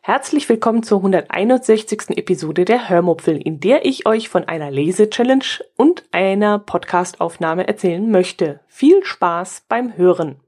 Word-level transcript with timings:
Herzlich 0.00 0.48
willkommen 0.48 0.82
zur 0.82 0.98
161. 0.98 2.16
Episode 2.16 2.64
der 2.64 2.88
Hörmupfel, 2.88 3.36
in 3.36 3.60
der 3.60 3.84
ich 3.84 4.06
euch 4.06 4.30
von 4.30 4.44
einer 4.44 4.70
Lese-Challenge 4.70 5.44
und 5.76 6.04
einer 6.10 6.58
Podcastaufnahme 6.58 7.68
erzählen 7.68 8.10
möchte. 8.10 8.60
Viel 8.68 9.04
Spaß 9.04 9.64
beim 9.68 9.96
Hören. 9.98 10.40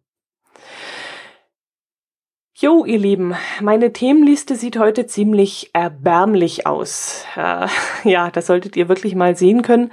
Jo, 2.55 2.87
ihr 2.87 2.99
Lieben, 2.99 3.35
meine 3.61 3.93
Themenliste 3.93 4.55
sieht 4.55 4.79
heute 4.79 5.07
ziemlich 5.07 5.71
erbärmlich 5.75 6.67
aus. 6.67 7.27
Äh, 7.37 7.67
ja, 8.09 8.31
das 8.31 8.47
solltet 8.47 8.77
ihr 8.77 8.89
wirklich 8.89 9.15
mal 9.15 9.37
sehen 9.37 9.61
können. 9.61 9.93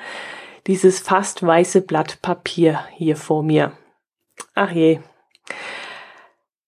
Dieses 0.67 0.99
fast 0.99 1.45
weiße 1.45 1.81
Blatt 1.81 2.21
Papier 2.21 2.81
hier 2.91 3.15
vor 3.15 3.41
mir. 3.41 3.71
Ach 4.53 4.71
je. 4.71 4.99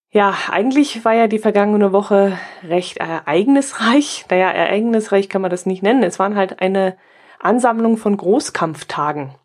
Ja, 0.09 0.33
eigentlich 0.49 1.05
war 1.05 1.13
ja 1.13 1.27
die 1.27 1.37
vergangene 1.37 1.91
Woche 1.91 2.39
recht 2.63 2.97
ereignisreich. 2.97 4.25
Naja, 4.29 4.49
ereignisreich 4.49 5.27
kann 5.27 5.41
man 5.41 5.51
das 5.51 5.65
nicht 5.65 5.83
nennen. 5.83 6.03
Es 6.03 6.17
waren 6.17 6.35
halt 6.35 6.61
eine 6.61 6.97
Ansammlung 7.39 7.97
von 7.97 8.15
Großkampftagen. 8.15 9.35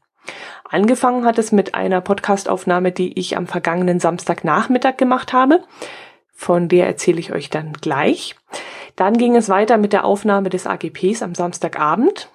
Angefangen 0.70 1.26
hat 1.26 1.38
es 1.38 1.52
mit 1.52 1.74
einer 1.74 2.00
Podcastaufnahme, 2.00 2.92
die 2.92 3.18
ich 3.18 3.36
am 3.36 3.46
vergangenen 3.46 4.00
Samstagnachmittag 4.00 4.96
gemacht 4.96 5.32
habe. 5.32 5.62
Von 6.32 6.68
der 6.68 6.86
erzähle 6.86 7.20
ich 7.20 7.32
euch 7.32 7.50
dann 7.50 7.74
gleich. 7.74 8.36
Dann 8.96 9.18
ging 9.18 9.36
es 9.36 9.48
weiter 9.48 9.76
mit 9.78 9.92
der 9.92 10.04
Aufnahme 10.04 10.48
des 10.48 10.66
AGPs 10.66 11.22
am 11.22 11.34
Samstagabend. 11.34 12.30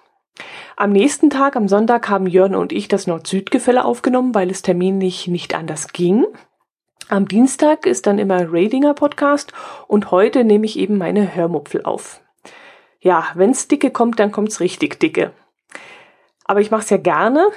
Am 0.76 0.92
nächsten 0.92 1.30
Tag, 1.30 1.56
am 1.56 1.68
Sonntag, 1.68 2.10
haben 2.10 2.28
Jörn 2.28 2.56
und 2.56 2.72
ich 2.72 2.88
das 2.88 3.08
Nord-Süd-Gefälle 3.08 3.84
aufgenommen, 3.84 4.34
weil 4.34 4.50
es 4.50 4.62
terminlich 4.62 5.28
nicht 5.28 5.56
anders 5.56 5.92
ging. 5.94 6.26
Am 7.10 7.28
Dienstag 7.28 7.86
ist 7.86 8.08
dann 8.08 8.20
immer 8.20 8.46
Radinger 8.54 8.94
Podcast 8.94 9.52
und 9.88 10.12
heute 10.12 10.44
nehme 10.44 10.66
ich 10.66 10.78
eben 10.78 10.98
meine 10.98 11.36
Hörmupfel 11.36 11.84
auf. 11.84 12.22
Ja, 13.00 13.28
wenn's 13.34 13.68
dicke 13.68 13.92
kommt, 13.92 14.20
dann 14.20 14.32
kommt's 14.32 14.60
richtig 14.60 15.00
dicke. 15.00 15.32
Aber 16.46 16.62
ich 16.62 16.72
mache 16.72 16.82
es 16.82 16.90
ja 16.90 16.98
gerne, 16.98 17.48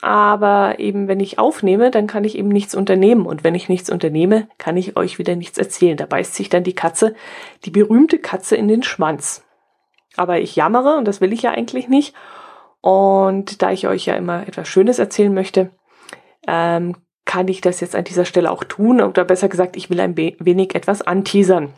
aber 0.00 0.78
eben 0.78 1.08
wenn 1.08 1.20
ich 1.20 1.38
aufnehme, 1.38 1.90
dann 1.90 2.06
kann 2.06 2.24
ich 2.24 2.38
eben 2.38 2.48
nichts 2.48 2.74
unternehmen 2.74 3.26
und 3.26 3.44
wenn 3.44 3.54
ich 3.54 3.68
nichts 3.68 3.90
unternehme, 3.90 4.48
kann 4.58 4.76
ich 4.76 4.96
euch 4.96 5.18
wieder 5.18 5.36
nichts 5.36 5.58
erzählen. 5.58 5.96
Da 5.96 6.06
beißt 6.06 6.34
sich 6.34 6.48
dann 6.48 6.64
die 6.64 6.74
Katze, 6.74 7.14
die 7.64 7.70
berühmte 7.70 8.18
Katze 8.18 8.56
in 8.56 8.68
den 8.68 8.82
Schwanz. 8.82 9.44
Aber 10.16 10.38
ich 10.38 10.56
jammere 10.56 10.96
und 10.96 11.06
das 11.06 11.20
will 11.20 11.32
ich 11.32 11.42
ja 11.42 11.52
eigentlich 11.52 11.88
nicht. 11.88 12.14
Und 12.80 13.62
da 13.62 13.70
ich 13.70 13.86
euch 13.86 14.06
ja 14.06 14.14
immer 14.14 14.46
etwas 14.46 14.68
Schönes 14.68 14.98
erzählen 14.98 15.32
möchte, 15.32 15.70
ähm, 16.46 16.96
kann 17.24 17.48
ich 17.48 17.60
das 17.60 17.80
jetzt 17.80 17.94
an 17.94 18.04
dieser 18.04 18.24
Stelle 18.24 18.50
auch 18.50 18.64
tun 18.64 19.00
oder 19.00 19.24
besser 19.24 19.48
gesagt, 19.48 19.76
ich 19.76 19.90
will 19.90 20.00
ein 20.00 20.16
wenig 20.16 20.74
etwas 20.74 21.02
anteasern. 21.02 21.72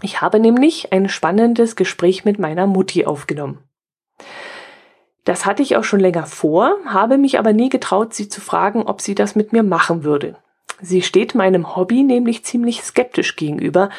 Ich 0.00 0.20
habe 0.20 0.40
nämlich 0.40 0.92
ein 0.92 1.08
spannendes 1.08 1.76
Gespräch 1.76 2.24
mit 2.24 2.38
meiner 2.38 2.66
Mutti 2.66 3.04
aufgenommen. 3.04 3.58
Das 5.24 5.44
hatte 5.44 5.62
ich 5.62 5.76
auch 5.76 5.84
schon 5.84 6.00
länger 6.00 6.24
vor, 6.24 6.76
habe 6.86 7.18
mich 7.18 7.38
aber 7.38 7.52
nie 7.52 7.68
getraut, 7.68 8.14
sie 8.14 8.28
zu 8.28 8.40
fragen, 8.40 8.84
ob 8.84 9.02
sie 9.02 9.14
das 9.14 9.34
mit 9.34 9.52
mir 9.52 9.62
machen 9.62 10.04
würde. 10.04 10.36
Sie 10.80 11.02
steht 11.02 11.34
meinem 11.34 11.76
Hobby 11.76 12.02
nämlich 12.02 12.44
ziemlich 12.44 12.82
skeptisch 12.82 13.36
gegenüber, 13.36 13.90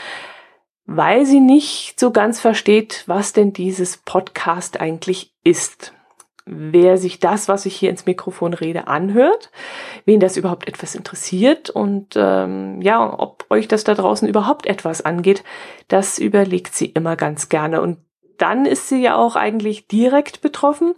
weil 0.91 1.25
sie 1.25 1.39
nicht 1.39 1.99
so 1.99 2.11
ganz 2.11 2.39
versteht, 2.39 3.03
was 3.05 3.33
denn 3.33 3.53
dieses 3.53 3.97
Podcast 3.97 4.81
eigentlich 4.81 5.33
ist 5.43 5.93
wer 6.51 6.97
sich 6.97 7.19
das, 7.19 7.47
was 7.47 7.67
ich 7.67 7.75
hier 7.75 7.91
ins 7.91 8.07
Mikrofon 8.07 8.53
rede, 8.53 8.87
anhört, 8.87 9.51
wen 10.05 10.19
das 10.19 10.35
überhaupt 10.35 10.67
etwas 10.67 10.95
interessiert 10.95 11.69
und 11.69 12.15
ähm, 12.15 12.81
ja, 12.81 13.19
ob 13.19 13.45
euch 13.49 13.67
das 13.67 13.83
da 13.83 13.93
draußen 13.93 14.27
überhaupt 14.27 14.65
etwas 14.65 15.03
angeht, 15.03 15.43
das 15.87 16.17
überlegt 16.17 16.73
sie 16.73 16.87
immer 16.87 17.15
ganz 17.15 17.49
gerne. 17.49 17.81
Und 17.81 17.97
dann 18.39 18.65
ist 18.65 18.89
sie 18.89 19.01
ja 19.01 19.15
auch 19.15 19.35
eigentlich 19.35 19.87
direkt 19.87 20.41
betroffen, 20.41 20.95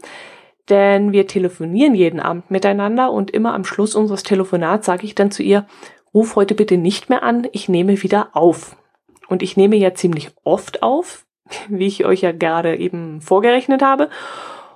denn 0.70 1.12
wir 1.12 1.28
telefonieren 1.28 1.96
jeden 1.96 2.22
Abend 2.22 2.50
miteinander 2.50 3.12
und 3.12 3.30
immer 3.30 3.54
am 3.54 3.66
Schluss 3.66 3.94
unseres 3.94 4.24
Telefonats 4.24 4.86
sage 4.86 5.06
ich 5.06 5.16
dann 5.16 5.32
zu 5.32 5.44
ihr, 5.44 5.66
ruf 6.14 6.38
heute 6.38 6.56
bitte 6.56 6.78
nicht 6.78 7.10
mehr 7.10 7.24
an, 7.24 7.48
ich 7.52 7.68
nehme 7.68 8.02
wieder 8.04 8.30
auf. 8.34 8.78
Und 9.32 9.42
ich 9.42 9.56
nehme 9.56 9.78
ja 9.78 9.94
ziemlich 9.94 10.32
oft 10.44 10.84
auf, 10.84 11.26
wie 11.70 11.88
ich 11.88 12.04
euch 12.04 12.20
ja 12.20 12.34
gerade 12.34 12.76
eben 12.76 13.22
vorgerechnet 13.22 13.82
habe. 13.82 14.10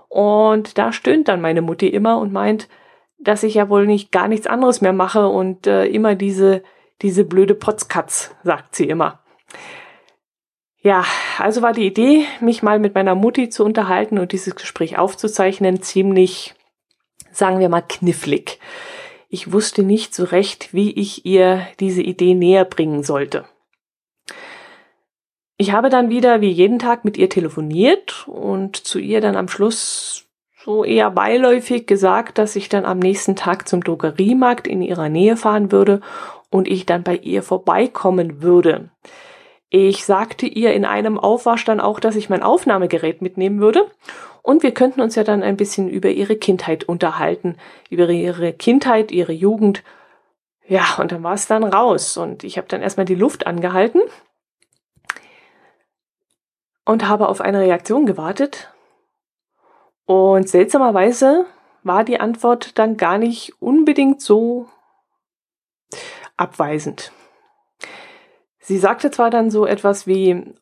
Und 0.07 0.77
da 0.77 0.93
stöhnt 0.93 1.27
dann 1.27 1.41
meine 1.41 1.61
Mutti 1.61 1.89
immer 1.89 2.19
und 2.19 2.31
meint, 2.31 2.69
dass 3.19 3.43
ich 3.43 3.55
ja 3.55 3.67
wohl 3.67 3.85
nicht 3.85 4.13
gar 4.13 4.29
nichts 4.29 4.47
anderes 4.47 4.79
mehr 4.79 4.93
mache 4.93 5.27
und 5.27 5.67
äh, 5.67 5.85
immer 5.88 6.16
diese, 6.16 6.63
diese 7.01 7.25
blöde 7.25 7.53
Potzkatz, 7.53 8.33
sagt 8.43 8.77
sie 8.77 8.85
immer. 8.85 9.19
Ja, 10.79 11.03
also 11.37 11.61
war 11.61 11.73
die 11.73 11.87
Idee, 11.87 12.23
mich 12.39 12.63
mal 12.63 12.79
mit 12.79 12.95
meiner 12.95 13.16
Mutti 13.16 13.49
zu 13.49 13.66
unterhalten 13.66 14.19
und 14.19 14.31
dieses 14.31 14.55
Gespräch 14.55 14.97
aufzuzeichnen, 14.97 15.81
ziemlich, 15.81 16.55
sagen 17.29 17.59
wir 17.59 17.67
mal, 17.67 17.81
knifflig. 17.81 18.59
Ich 19.27 19.51
wusste 19.51 19.83
nicht 19.83 20.16
so 20.16 20.23
recht, 20.23 20.73
wie 20.73 20.93
ich 20.93 21.25
ihr 21.25 21.67
diese 21.81 22.03
Idee 22.03 22.35
näher 22.35 22.63
bringen 22.63 23.03
sollte. 23.03 23.43
Ich 25.57 25.71
habe 25.71 25.89
dann 25.89 26.09
wieder 26.09 26.41
wie 26.41 26.49
jeden 26.49 26.79
Tag 26.79 27.05
mit 27.05 27.17
ihr 27.17 27.29
telefoniert 27.29 28.27
und 28.27 28.75
zu 28.75 28.99
ihr 28.99 29.21
dann 29.21 29.38
am 29.38 29.47
Schluss 29.47 30.25
so 30.66 30.83
eher 30.83 31.11
beiläufig 31.11 31.85
gesagt, 31.85 32.38
dass 32.38 32.57
ich 32.57 32.67
dann 32.67 32.85
am 32.85 32.99
nächsten 32.99 33.35
Tag 33.38 33.67
zum 33.67 33.83
Drogeriemarkt 33.83 34.67
in 34.67 34.81
ihrer 34.81 35.07
Nähe 35.07 35.38
fahren 35.38 35.71
würde 35.71 36.01
und 36.49 36.67
ich 36.67 36.85
dann 36.85 37.03
bei 37.03 37.16
ihr 37.16 37.41
vorbeikommen 37.41 38.41
würde. 38.41 38.89
Ich 39.69 40.05
sagte 40.05 40.45
ihr 40.45 40.73
in 40.73 40.83
einem 40.83 41.17
Aufwasch 41.17 41.63
dann 41.63 41.79
auch, 41.79 41.99
dass 41.99 42.16
ich 42.16 42.29
mein 42.29 42.43
Aufnahmegerät 42.43 43.22
mitnehmen 43.22 43.61
würde 43.61 43.89
und 44.41 44.61
wir 44.61 44.73
könnten 44.73 45.01
uns 45.01 45.16
ja 45.16 45.23
dann 45.23 45.41
ein 45.41 45.55
bisschen 45.55 45.87
über 45.87 46.09
ihre 46.09 46.35
Kindheit 46.35 46.83
unterhalten, 46.83 47.55
über 47.89 48.09
ihre 48.09 48.51
Kindheit, 48.51 49.11
ihre 49.11 49.33
Jugend. 49.33 49.83
Ja, 50.67 50.97
und 50.99 51.11
dann 51.11 51.23
war 51.23 51.33
es 51.33 51.47
dann 51.47 51.63
raus 51.63 52.17
und 52.17 52.43
ich 52.43 52.57
habe 52.57 52.67
dann 52.67 52.81
erstmal 52.81 53.05
die 53.05 53.16
Luft 53.16 53.47
angehalten 53.47 54.01
und 56.85 57.07
habe 57.07 57.28
auf 57.28 57.41
eine 57.41 57.59
Reaktion 57.59 58.06
gewartet. 58.06 58.72
Und 60.06 60.47
seltsamerweise 60.47 61.46
war 61.84 62.03
die 62.03 62.19
Antwort 62.19 62.78
dann 62.78 62.97
gar 62.97 63.18
nicht 63.18 63.62
unbedingt 63.62 64.22
so 64.22 64.68
abweisend. 66.38 67.12
Sie 68.59 68.78
sagte 68.78 69.12
zwar 69.12 69.29
dann 69.29 69.51
so 69.51 69.66
etwas 69.66 70.07
wie, 70.07 70.56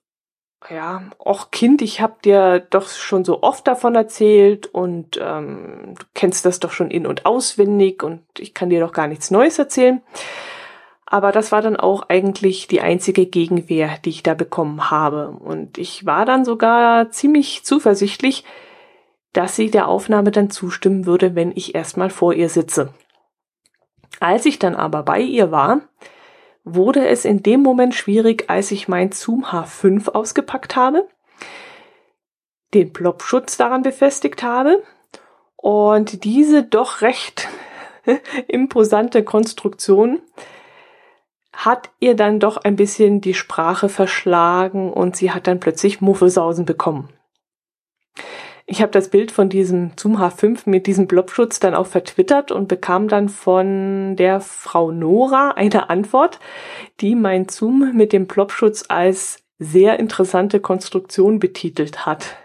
ja, 0.69 1.03
och 1.19 1.51
Kind, 1.51 1.81
ich 1.81 2.01
hab 2.01 2.21
dir 2.21 2.59
doch 2.59 2.89
schon 2.89 3.25
so 3.25 3.43
oft 3.43 3.67
davon 3.67 3.95
erzählt 3.95 4.67
und 4.67 5.19
ähm, 5.21 5.95
du 5.97 6.05
kennst 6.13 6.45
das 6.45 6.59
doch 6.59 6.71
schon 6.71 6.91
in 6.91 7.05
und 7.05 7.25
auswendig 7.25 8.03
und 8.03 8.23
ich 8.37 8.53
kann 8.53 8.69
dir 8.69 8.79
doch 8.79 8.93
gar 8.93 9.07
nichts 9.07 9.31
Neues 9.31 9.59
erzählen. 9.59 10.01
Aber 11.13 11.31
das 11.31 11.51
war 11.51 11.61
dann 11.61 11.75
auch 11.75 12.09
eigentlich 12.09 12.65
die 12.65 12.81
einzige 12.81 13.27
Gegenwehr, 13.27 13.99
die 14.03 14.09
ich 14.09 14.23
da 14.23 14.33
bekommen 14.33 14.89
habe. 14.89 15.29
Und 15.29 15.77
ich 15.77 16.07
war 16.07 16.25
dann 16.25 16.43
sogar 16.43 17.11
ziemlich 17.11 17.63
zuversichtlich, 17.63 18.43
dass 19.31 19.55
sie 19.55 19.69
der 19.69 19.87
Aufnahme 19.87 20.31
dann 20.31 20.49
zustimmen 20.49 21.05
würde, 21.05 21.35
wenn 21.35 21.51
ich 21.51 21.75
erstmal 21.75 22.09
vor 22.09 22.33
ihr 22.33 22.49
sitze. 22.49 22.95
Als 24.21 24.47
ich 24.47 24.57
dann 24.57 24.73
aber 24.73 25.03
bei 25.03 25.19
ihr 25.19 25.51
war, 25.51 25.81
wurde 26.63 27.07
es 27.07 27.25
in 27.25 27.43
dem 27.43 27.61
Moment 27.61 27.93
schwierig, 27.93 28.45
als 28.49 28.71
ich 28.71 28.87
mein 28.87 29.11
Zoom 29.11 29.45
H5 29.45 30.09
ausgepackt 30.09 30.75
habe, 30.75 31.07
den 32.73 32.91
Plopschutz 32.91 33.55
daran 33.55 33.83
befestigt 33.83 34.41
habe 34.41 34.81
und 35.57 36.23
diese 36.23 36.63
doch 36.63 37.01
recht 37.01 37.49
imposante 38.47 39.23
Konstruktion 39.23 40.19
hat 41.53 41.91
ihr 41.99 42.15
dann 42.15 42.39
doch 42.39 42.57
ein 42.57 42.75
bisschen 42.75 43.21
die 43.21 43.35
Sprache 43.35 43.87
verschlagen 43.87 44.91
und 44.91 45.15
sie 45.15 45.31
hat 45.31 45.47
dann 45.47 45.59
plötzlich 45.59 46.01
Muffelsausen 46.01 46.65
bekommen. 46.65 47.09
Ich 48.65 48.81
habe 48.81 48.91
das 48.91 49.09
Bild 49.09 49.31
von 49.31 49.49
diesem 49.49 49.91
Zoom 49.97 50.17
H5 50.17 50.61
mit 50.65 50.87
diesem 50.87 51.05
Blobschutz 51.05 51.59
dann 51.59 51.75
auch 51.75 51.85
vertwittert 51.85 52.51
und 52.51 52.69
bekam 52.69 53.07
dann 53.07 53.27
von 53.29 54.15
der 54.15 54.39
Frau 54.39 54.91
Nora 54.91 55.51
eine 55.51 55.89
Antwort, 55.89 56.39
die 57.01 57.13
mein 57.15 57.49
Zoom 57.49 57.91
mit 57.93 58.13
dem 58.13 58.25
Blobschutz 58.25 58.85
als 58.87 59.43
sehr 59.59 59.99
interessante 59.99 60.59
Konstruktion 60.59 61.39
betitelt 61.39 62.05
hat. 62.05 62.37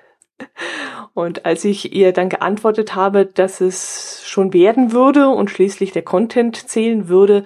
Und 1.15 1.47
als 1.47 1.65
ich 1.65 1.95
ihr 1.95 2.13
dann 2.13 2.29
geantwortet 2.29 2.95
habe, 2.95 3.27
dass 3.27 3.61
es 3.61 4.23
schon 4.25 4.53
werden 4.53 4.93
würde 4.93 5.29
und 5.29 5.51
schließlich 5.51 5.93
der 5.93 6.03
Content 6.03 6.69
zählen 6.69 7.09
würde, 7.09 7.45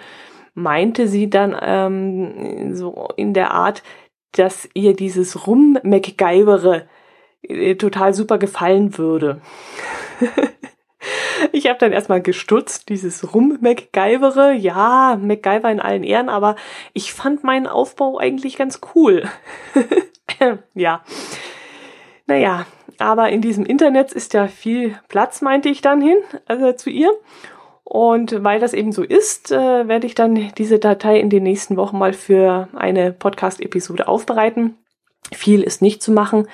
meinte 0.54 1.08
sie 1.08 1.30
dann 1.30 1.56
ähm, 1.60 2.74
so 2.74 3.08
in 3.16 3.34
der 3.34 3.52
Art, 3.52 3.82
dass 4.32 4.68
ihr 4.74 4.94
dieses 4.94 5.46
Rum-MacGyvere 5.46 6.86
äh, 7.42 7.74
total 7.76 8.14
super 8.14 8.38
gefallen 8.38 8.98
würde. 8.98 9.40
ich 11.52 11.68
habe 11.68 11.78
dann 11.78 11.92
erstmal 11.92 12.22
gestutzt, 12.22 12.88
dieses 12.88 13.34
Rum-MacGyvere. 13.34 14.52
Ja, 14.52 15.18
MacGyver 15.20 15.70
in 15.70 15.80
allen 15.80 16.04
Ehren, 16.04 16.28
aber 16.28 16.56
ich 16.92 17.12
fand 17.12 17.44
meinen 17.44 17.66
Aufbau 17.66 18.18
eigentlich 18.18 18.56
ganz 18.56 18.80
cool. 18.94 19.28
ja. 20.74 21.02
Naja, 22.26 22.66
aber 22.98 23.30
in 23.30 23.40
diesem 23.40 23.66
Internet 23.66 24.12
ist 24.12 24.32
ja 24.32 24.46
viel 24.46 24.98
Platz, 25.08 25.42
meinte 25.42 25.68
ich 25.68 25.80
dann 25.80 26.00
hin, 26.00 26.18
also 26.46 26.72
zu 26.72 26.88
ihr. 26.88 27.10
Und 27.92 28.42
weil 28.42 28.58
das 28.58 28.72
eben 28.72 28.90
so 28.90 29.02
ist, 29.02 29.52
äh, 29.52 29.86
werde 29.86 30.06
ich 30.06 30.14
dann 30.14 30.50
diese 30.56 30.78
Datei 30.78 31.20
in 31.20 31.28
den 31.28 31.42
nächsten 31.42 31.76
Wochen 31.76 31.98
mal 31.98 32.14
für 32.14 32.68
eine 32.74 33.12
Podcast-Episode 33.12 34.08
aufbereiten. 34.08 34.78
Viel 35.30 35.62
ist 35.62 35.82
nicht 35.82 36.02
zu 36.02 36.10
machen, 36.10 36.48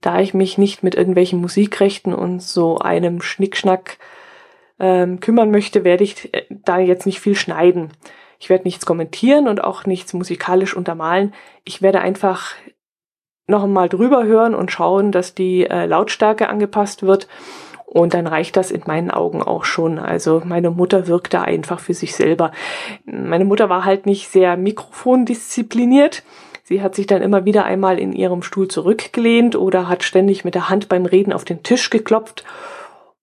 da 0.00 0.20
ich 0.20 0.34
mich 0.34 0.56
nicht 0.56 0.84
mit 0.84 0.94
irgendwelchen 0.94 1.40
Musikrechten 1.40 2.14
und 2.14 2.44
so 2.44 2.78
einem 2.78 3.20
Schnickschnack 3.20 3.98
ähm, 4.78 5.18
kümmern 5.18 5.50
möchte, 5.50 5.82
werde 5.82 6.04
ich 6.04 6.32
äh, 6.32 6.44
da 6.48 6.78
jetzt 6.78 7.06
nicht 7.06 7.18
viel 7.18 7.34
schneiden. 7.34 7.90
Ich 8.38 8.48
werde 8.48 8.62
nichts 8.62 8.86
kommentieren 8.86 9.48
und 9.48 9.64
auch 9.64 9.84
nichts 9.84 10.12
musikalisch 10.12 10.76
untermalen. 10.76 11.34
Ich 11.64 11.82
werde 11.82 12.02
einfach 12.02 12.54
noch 13.48 13.64
einmal 13.64 13.88
drüber 13.88 14.26
hören 14.26 14.54
und 14.54 14.70
schauen, 14.70 15.10
dass 15.10 15.34
die 15.34 15.66
äh, 15.66 15.86
Lautstärke 15.86 16.48
angepasst 16.48 17.02
wird. 17.02 17.26
Und 17.90 18.12
dann 18.12 18.26
reicht 18.26 18.56
das 18.56 18.70
in 18.70 18.82
meinen 18.86 19.10
Augen 19.10 19.42
auch 19.42 19.64
schon. 19.64 19.98
Also 19.98 20.42
meine 20.44 20.70
Mutter 20.70 21.06
wirkt 21.06 21.32
da 21.32 21.42
einfach 21.42 21.80
für 21.80 21.94
sich 21.94 22.14
selber. 22.14 22.52
Meine 23.06 23.46
Mutter 23.46 23.70
war 23.70 23.86
halt 23.86 24.04
nicht 24.04 24.28
sehr 24.28 24.58
mikrofondiszipliniert. 24.58 26.22
Sie 26.64 26.82
hat 26.82 26.94
sich 26.94 27.06
dann 27.06 27.22
immer 27.22 27.46
wieder 27.46 27.64
einmal 27.64 27.98
in 27.98 28.12
ihrem 28.12 28.42
Stuhl 28.42 28.68
zurückgelehnt 28.68 29.56
oder 29.56 29.88
hat 29.88 30.04
ständig 30.04 30.44
mit 30.44 30.54
der 30.54 30.68
Hand 30.68 30.90
beim 30.90 31.06
Reden 31.06 31.32
auf 31.32 31.46
den 31.46 31.62
Tisch 31.62 31.88
geklopft. 31.88 32.44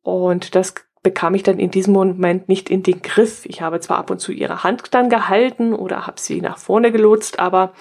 Und 0.02 0.56
das 0.56 0.74
bekam 1.06 1.36
ich 1.36 1.44
dann 1.44 1.60
in 1.60 1.70
diesem 1.70 1.94
Moment 1.94 2.50
nicht 2.50 2.68
in 2.68 2.82
den 2.82 3.04
Griff. 3.04 3.46
Ich 3.46 3.62
habe 3.62 3.80
zwar 3.80 4.00
ab 4.00 4.10
und 4.10 4.20
zu 4.20 4.32
ihre 4.32 4.64
Hand 4.64 4.92
dann 4.96 5.08
gehalten 5.08 5.76
oder 5.76 6.08
habe 6.08 6.20
sie 6.20 6.42
nach 6.42 6.58
vorne 6.58 6.92
gelotst, 6.92 7.38
aber 7.38 7.74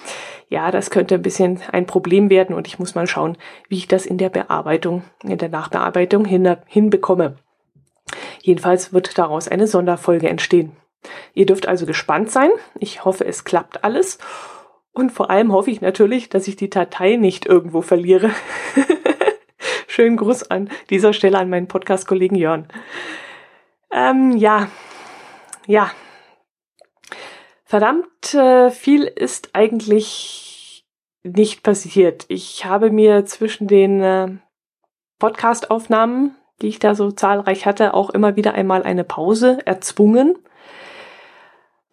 ja, 0.47 0.69
das 0.69 0.91
könnte 0.91 1.15
ein 1.15 1.23
bisschen 1.23 1.59
ein 1.71 1.87
Problem 1.87 2.29
werden 2.29 2.55
und 2.55 2.67
ich 2.67 2.77
muss 2.77 2.93
mal 2.93 3.07
schauen, 3.07 3.35
wie 3.67 3.77
ich 3.77 3.87
das 3.87 4.05
in 4.05 4.19
der 4.19 4.29
Bearbeitung, 4.29 5.01
in 5.23 5.39
der 5.39 5.49
Nachbearbeitung 5.49 6.23
hin, 6.23 6.55
hinbekomme. 6.67 7.37
Jedenfalls 8.43 8.93
wird 8.93 9.17
daraus 9.17 9.47
eine 9.47 9.65
Sonderfolge 9.65 10.29
entstehen. 10.29 10.73
Ihr 11.33 11.47
dürft 11.47 11.67
also 11.67 11.87
gespannt 11.87 12.29
sein. 12.29 12.51
Ich 12.77 13.05
hoffe, 13.05 13.25
es 13.25 13.43
klappt 13.43 13.83
alles. 13.83 14.19
Und 14.91 15.11
vor 15.11 15.31
allem 15.31 15.51
hoffe 15.51 15.71
ich 15.71 15.81
natürlich, 15.81 16.29
dass 16.29 16.47
ich 16.47 16.57
die 16.57 16.69
Datei 16.69 17.15
nicht 17.15 17.47
irgendwo 17.47 17.81
verliere. 17.81 18.29
Schönen 19.95 20.17
Gruß 20.17 20.51
an 20.51 20.69
dieser 20.89 21.13
Stelle 21.13 21.37
an 21.37 21.49
meinen 21.49 21.69
Podcast-Kollegen 21.69 22.35
Jörn. 22.35 22.67
Ähm, 23.93 24.35
ja, 24.35 24.67
ja. 25.67 25.89
Verdammt 27.63 28.33
äh, 28.33 28.71
viel 28.71 29.03
ist 29.03 29.51
eigentlich 29.53 30.85
nicht 31.23 31.63
passiert. 31.63 32.25
Ich 32.27 32.65
habe 32.65 32.91
mir 32.91 33.23
zwischen 33.23 33.67
den 33.67 34.01
äh, 34.01 34.27
Podcast-Aufnahmen, 35.17 36.35
die 36.61 36.67
ich 36.67 36.79
da 36.79 36.93
so 36.93 37.11
zahlreich 37.11 37.65
hatte, 37.65 37.93
auch 37.93 38.09
immer 38.09 38.35
wieder 38.35 38.53
einmal 38.53 38.83
eine 38.83 39.05
Pause 39.05 39.59
erzwungen. 39.63 40.37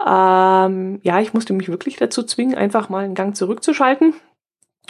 Ähm, 0.05 0.99
ja, 1.05 1.21
ich 1.21 1.35
musste 1.35 1.53
mich 1.53 1.69
wirklich 1.69 1.99
dazu 1.99 2.25
zwingen, 2.25 2.57
einfach 2.57 2.89
mal 2.89 3.05
einen 3.05 3.15
Gang 3.15 3.37
zurückzuschalten. 3.37 4.13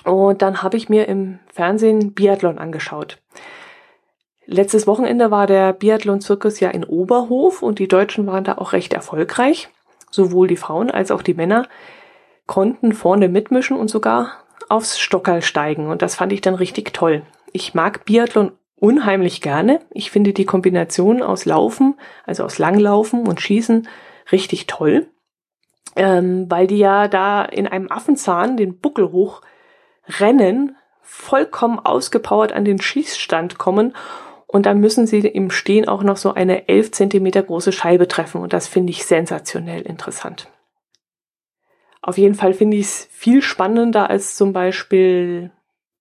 Und 0.04 0.42
dann 0.42 0.62
habe 0.62 0.76
ich 0.76 0.88
mir 0.88 1.08
im 1.08 1.38
Fernsehen 1.52 2.12
Biathlon 2.12 2.58
angeschaut. 2.58 3.18
Letztes 4.46 4.86
Wochenende 4.86 5.30
war 5.30 5.46
der 5.46 5.72
Biathlon-Zirkus 5.72 6.58
ja 6.60 6.70
in 6.70 6.84
Oberhof 6.84 7.62
und 7.62 7.78
die 7.78 7.88
Deutschen 7.88 8.26
waren 8.26 8.44
da 8.44 8.58
auch 8.58 8.72
recht 8.72 8.92
erfolgreich. 8.92 9.68
Sowohl 10.10 10.48
die 10.48 10.56
Frauen 10.56 10.90
als 10.90 11.10
auch 11.10 11.22
die 11.22 11.34
Männer 11.34 11.68
konnten 12.46 12.92
vorne 12.92 13.28
mitmischen 13.28 13.76
und 13.76 13.88
sogar 13.88 14.32
aufs 14.68 14.98
Stockerl 14.98 15.42
steigen. 15.42 15.88
Und 15.88 16.02
das 16.02 16.16
fand 16.16 16.32
ich 16.32 16.40
dann 16.40 16.54
richtig 16.54 16.92
toll. 16.92 17.22
Ich 17.52 17.74
mag 17.74 18.04
Biathlon 18.04 18.52
unheimlich 18.76 19.40
gerne. 19.40 19.80
Ich 19.90 20.10
finde 20.10 20.32
die 20.32 20.44
Kombination 20.44 21.22
aus 21.22 21.44
Laufen, 21.44 21.94
also 22.26 22.44
aus 22.44 22.58
Langlaufen 22.58 23.28
und 23.28 23.40
Schießen, 23.40 23.88
richtig 24.32 24.66
toll. 24.66 25.06
Ähm, 25.94 26.50
weil 26.50 26.66
die 26.66 26.78
ja 26.78 27.06
da 27.06 27.44
in 27.44 27.68
einem 27.68 27.90
Affenzahn 27.90 28.56
den 28.56 28.78
Buckel 28.78 29.12
hoch 29.12 29.42
Rennen 30.06 30.76
vollkommen 31.00 31.78
ausgepowert 31.78 32.52
an 32.52 32.64
den 32.64 32.80
Schießstand 32.80 33.58
kommen 33.58 33.94
und 34.46 34.66
dann 34.66 34.80
müssen 34.80 35.06
sie 35.06 35.20
im 35.20 35.50
Stehen 35.50 35.88
auch 35.88 36.02
noch 36.02 36.16
so 36.16 36.34
eine 36.34 36.68
11 36.68 36.92
Zentimeter 36.92 37.42
große 37.42 37.72
Scheibe 37.72 38.08
treffen 38.08 38.40
und 38.40 38.52
das 38.52 38.68
finde 38.68 38.90
ich 38.90 39.04
sensationell 39.04 39.82
interessant. 39.82 40.48
Auf 42.02 42.18
jeden 42.18 42.34
Fall 42.34 42.52
finde 42.52 42.76
ich 42.76 42.86
es 42.86 43.08
viel 43.10 43.42
spannender 43.42 44.10
als 44.10 44.36
zum 44.36 44.52
Beispiel 44.52 45.52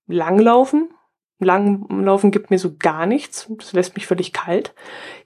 Langlaufen. 0.08 0.90
Langlaufen 1.38 2.32
gibt 2.32 2.52
mir 2.52 2.60
so 2.60 2.76
gar 2.78 3.06
nichts. 3.06 3.48
Das 3.58 3.74
lässt 3.74 3.96
mich 3.96 4.08
völlig 4.08 4.34
kalt. 4.34 4.74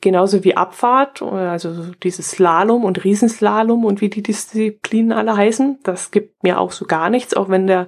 Genauso 0.02 0.44
wie 0.44 0.56
Abfahrt, 0.56 1.22
also 1.22 1.94
dieses 2.04 2.32
Slalom 2.32 2.84
und 2.84 3.04
Riesenslalom 3.04 3.86
und 3.86 4.02
wie 4.02 4.10
die 4.10 4.24
Disziplinen 4.24 5.12
alle 5.12 5.36
heißen. 5.36 5.80
Das 5.84 6.12
gibt 6.12 6.44
mir 6.44 6.60
auch 6.60 6.72
so 6.72 6.86
gar 6.86 7.10
nichts, 7.10 7.34
auch 7.34 7.50
wenn 7.50 7.68
der 7.68 7.88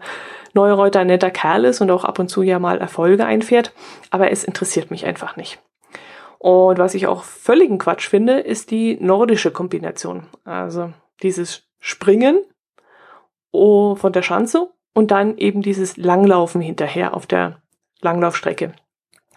Neureuter 0.58 1.02
ein 1.02 1.08
netter 1.08 1.30
Kerl 1.30 1.66
ist 1.66 1.82
und 1.82 1.92
auch 1.92 2.04
ab 2.04 2.18
und 2.18 2.30
zu 2.30 2.42
ja 2.42 2.58
mal 2.58 2.80
Erfolge 2.80 3.26
einfährt, 3.26 3.74
aber 4.10 4.32
es 4.32 4.44
interessiert 4.44 4.90
mich 4.90 5.06
einfach 5.06 5.38
nicht. 5.38 5.60
Und 6.40 6.80
was 6.80 6.96
ich 6.96 7.06
auch 7.06 7.24
völligen 7.24 7.78
Quatsch 7.78 8.10
finde, 8.10 8.40
ist 8.40 8.72
die 8.72 8.98
nordische 9.00 9.52
Kombination. 9.52 10.26
Also 10.46 10.92
dieses 11.22 11.68
Springen 11.80 12.44
von 13.52 14.12
der 14.12 14.24
Schanze 14.24 14.72
und 14.94 15.12
dann 15.12 15.38
eben 15.38 15.62
dieses 15.62 15.96
Langlaufen 15.96 16.60
hinterher 16.60 17.14
auf 17.14 17.28
der 17.28 17.62
Langlaufstrecke. 18.02 18.74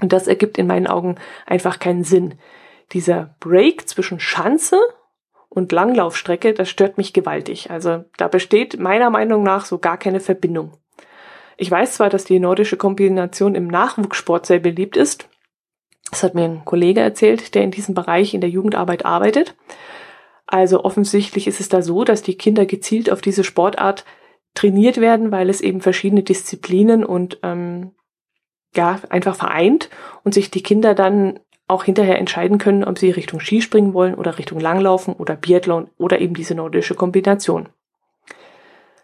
Und 0.01 0.15
das 0.15 0.27
ergibt 0.27 0.57
in 0.57 0.67
meinen 0.67 0.87
Augen 0.87 1.17
einfach 1.47 1.79
keinen 1.79 2.05
Sinn. 2.05 2.39
Dieser 2.93 3.35
Break 3.41 3.89
zwischen 3.89 4.21
Schanze 4.21 4.81
und 5.51 5.73
Langlaufstrecke, 5.73 6.55
das 6.55 6.71
stört 6.71 6.97
mich 6.97 7.13
gewaltig. 7.13 7.71
Also 7.71 8.05
da 8.17 8.29
besteht 8.29 8.79
meiner 8.79 9.11
Meinung 9.11 9.43
nach 9.43 9.67
so 9.67 9.79
gar 9.79 9.99
keine 9.99 10.21
Verbindung. 10.21 10.73
Ich 11.61 11.71
weiß 11.71 11.93
zwar, 11.93 12.09
dass 12.09 12.25
die 12.25 12.41
nordische 12.41 12.79
Kombination 12.79 13.55
im 13.55 13.67
Nachwuchssport 13.67 14.47
sehr 14.47 14.61
beliebt 14.61 14.97
ist. 14.97 15.29
Das 16.11 16.23
hat 16.23 16.35
mir 16.35 16.45
ein 16.45 16.65
Kollege 16.65 17.01
erzählt, 17.01 17.55
der 17.55 17.63
in 17.63 17.71
diesem 17.71 17.95
Bereich 17.95 18.33
in 18.33 18.41
der 18.41 18.49
Jugendarbeit 18.49 19.05
arbeitet. 19.05 19.57
Also 20.47 20.85
offensichtlich 20.85 21.47
ist 21.47 21.61
es 21.61 21.69
da 21.69 21.83
so, 21.83 22.03
dass 22.03 22.23
die 22.23 22.39
Kinder 22.39 22.65
gezielt 22.65 23.13
auf 23.13 23.21
diese 23.21 23.45
Sportart 23.45 24.07
trainiert 24.55 25.03
werden, 25.03 25.33
weil 25.33 25.51
es 25.51 25.61
eben 25.61 25.83
verschiedene 25.83 26.23
Disziplinen 26.23 27.05
und 27.05 27.39
ähm, 27.43 27.93
ja 28.75 28.99
einfach 29.11 29.37
vereint 29.37 29.91
und 30.25 30.33
sich 30.33 30.51
die 30.51 30.63
Kinder 30.63 30.95
dann 30.95 31.41
auch 31.69 31.85
hinterher 31.85 32.19
entscheiden 32.19 32.57
können, 32.57 32.85
ob 32.85 32.99
sie 32.99 33.11
Richtung 33.11 33.39
Skispringen 33.39 33.93
wollen 33.93 34.15
oder 34.15 34.39
Richtung 34.39 34.61
Langlaufen 34.61 35.13
oder 35.13 35.37
Biathlon 35.37 35.91
oder 35.99 36.23
eben 36.23 36.33
diese 36.33 36.55
nordische 36.55 36.95
Kombination. 36.95 37.69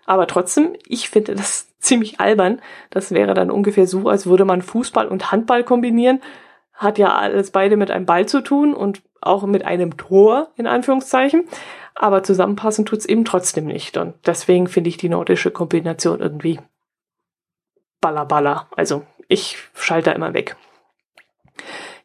Aber 0.06 0.26
trotzdem, 0.26 0.75
ich 0.86 1.10
finde 1.10 1.34
das 1.34 1.68
ziemlich 1.78 2.20
albern. 2.20 2.60
Das 2.90 3.10
wäre 3.10 3.34
dann 3.34 3.50
ungefähr 3.50 3.86
so, 3.86 4.08
als 4.08 4.26
würde 4.26 4.44
man 4.44 4.62
Fußball 4.62 5.08
und 5.08 5.30
Handball 5.30 5.64
kombinieren. 5.64 6.22
Hat 6.72 6.98
ja 6.98 7.14
alles 7.14 7.50
beide 7.50 7.76
mit 7.76 7.90
einem 7.90 8.06
Ball 8.06 8.26
zu 8.26 8.40
tun 8.42 8.75
und 8.75 9.02
auch 9.20 9.44
mit 9.44 9.64
einem 9.64 9.96
Tor, 9.96 10.48
in 10.56 10.66
Anführungszeichen. 10.66 11.44
Aber 11.94 12.22
zusammenpassen 12.22 12.84
tut's 12.84 13.06
eben 13.06 13.25
trotzdem 13.25 13.66
nicht. 13.66 13.96
Und 13.96 14.14
deswegen 14.26 14.68
finde 14.68 14.88
ich 14.88 14.98
die 14.98 15.08
nordische 15.08 15.50
Kombination 15.50 16.20
irgendwie 16.20 16.60
ballerballer. 18.00 18.68
Also 18.76 19.04
ich 19.28 19.56
schalte 19.75 20.10
da 20.10 20.16
immer 20.16 20.34
weg. 20.34 20.56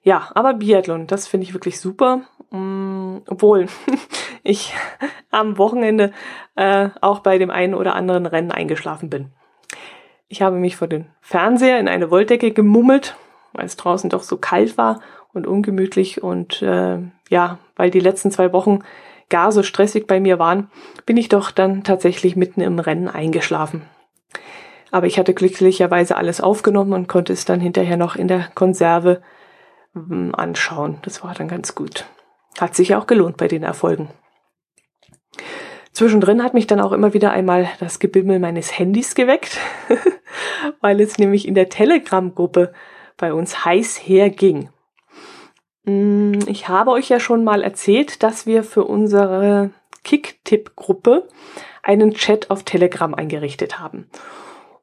Ja, 0.04 0.32
aber 0.34 0.54
Biathlon, 0.54 1.08
das 1.08 1.28
finde 1.28 1.46
ich 1.46 1.54
wirklich 1.54 1.80
super. 1.80 2.22
Mm, 2.50 3.18
obwohl 3.28 3.68
ich 4.44 4.74
am 5.32 5.58
Wochenende 5.58 6.12
äh, 6.56 6.90
auch 7.02 7.20
bei 7.20 7.38
dem 7.38 7.50
einen 7.50 7.74
oder 7.74 7.96
anderen 7.96 8.26
Rennen 8.26 8.52
eingeschlafen 8.52 9.10
bin. 9.10 9.32
Ich 10.28 10.42
habe 10.42 10.56
mich 10.56 10.78
vor 10.78 10.88
den 10.88 11.08
Fernseher 11.22 11.80
in 11.80 11.88
eine 11.88 12.10
Wolldecke 12.10 12.52
gemummelt, 12.52 13.16
weil 13.54 13.66
es 13.66 13.76
draußen 13.76 14.10
doch 14.10 14.24
so 14.24 14.38
kalt 14.38 14.78
war 14.78 15.02
und 15.34 15.46
ungemütlich 15.46 16.24
und 16.24 16.62
äh, 16.62 17.00
ja, 17.30 17.60
weil 17.76 17.90
die 17.90 18.00
letzten 18.00 18.32
zwei 18.32 18.54
Wochen 18.54 18.80
gar 19.30 19.52
so 19.52 19.64
stressig 19.64 20.08
bei 20.08 20.20
mir 20.20 20.40
waren, 20.40 20.70
bin 21.06 21.18
ich 21.18 21.30
doch 21.30 21.52
dann 21.52 21.84
tatsächlich 21.84 22.36
mitten 22.36 22.62
im 22.62 22.80
Rennen 22.80 23.08
eingeschlafen. 23.08 23.84
Aber 24.92 25.08
ich 25.08 25.18
hatte 25.18 25.34
glücklicherweise 25.34 26.18
alles 26.18 26.42
aufgenommen 26.42 26.94
und 26.94 27.08
konnte 27.08 27.34
es 27.34 27.46
dann 27.46 27.62
hinterher 27.62 27.98
noch 27.98 28.16
in 28.16 28.28
der 28.28 28.50
Konserve 28.54 29.22
ähm, 29.96 30.36
anschauen. 30.36 31.00
Das 31.04 31.24
war 31.24 31.34
dann 31.34 31.48
ganz 31.48 31.76
gut. 31.76 32.06
Hat 32.60 32.76
sich 32.76 32.94
auch 32.96 33.08
gelohnt 33.08 33.38
bei 33.38 33.48
den 33.48 33.64
Erfolgen. 33.64 34.10
Zwischendrin 36.02 36.42
hat 36.42 36.56
mich 36.56 36.66
dann 36.66 36.82
auch 36.82 36.94
immer 36.94 37.14
wieder 37.14 37.30
einmal 37.30 37.70
das 37.80 38.00
Gebimmel 38.00 38.40
meines 38.40 38.76
Handys 38.80 39.14
geweckt, 39.14 39.60
weil 40.82 41.00
es 41.00 41.20
nämlich 41.20 41.48
in 41.48 41.54
der 41.54 41.70
Telegram-Gruppe 41.70 42.74
bei 43.18 43.32
uns 43.32 43.66
heiß 43.66 43.98
herging. 43.98 44.72
Mm, 45.84 46.40
Ich 46.48 46.68
habe 46.68 46.90
euch 46.90 47.08
ja 47.10 47.20
schon 47.20 47.44
mal 47.44 47.62
erzählt, 47.62 48.24
dass 48.24 48.48
wir 48.48 48.64
für 48.64 48.84
unsere 48.84 49.70
Kick-Tipp-Gruppe 50.04 51.28
einen 51.84 52.16
Chat 52.16 52.50
auf 52.50 52.64
Telegram 52.64 53.14
eingerichtet 53.14 53.78
haben. 53.78 54.10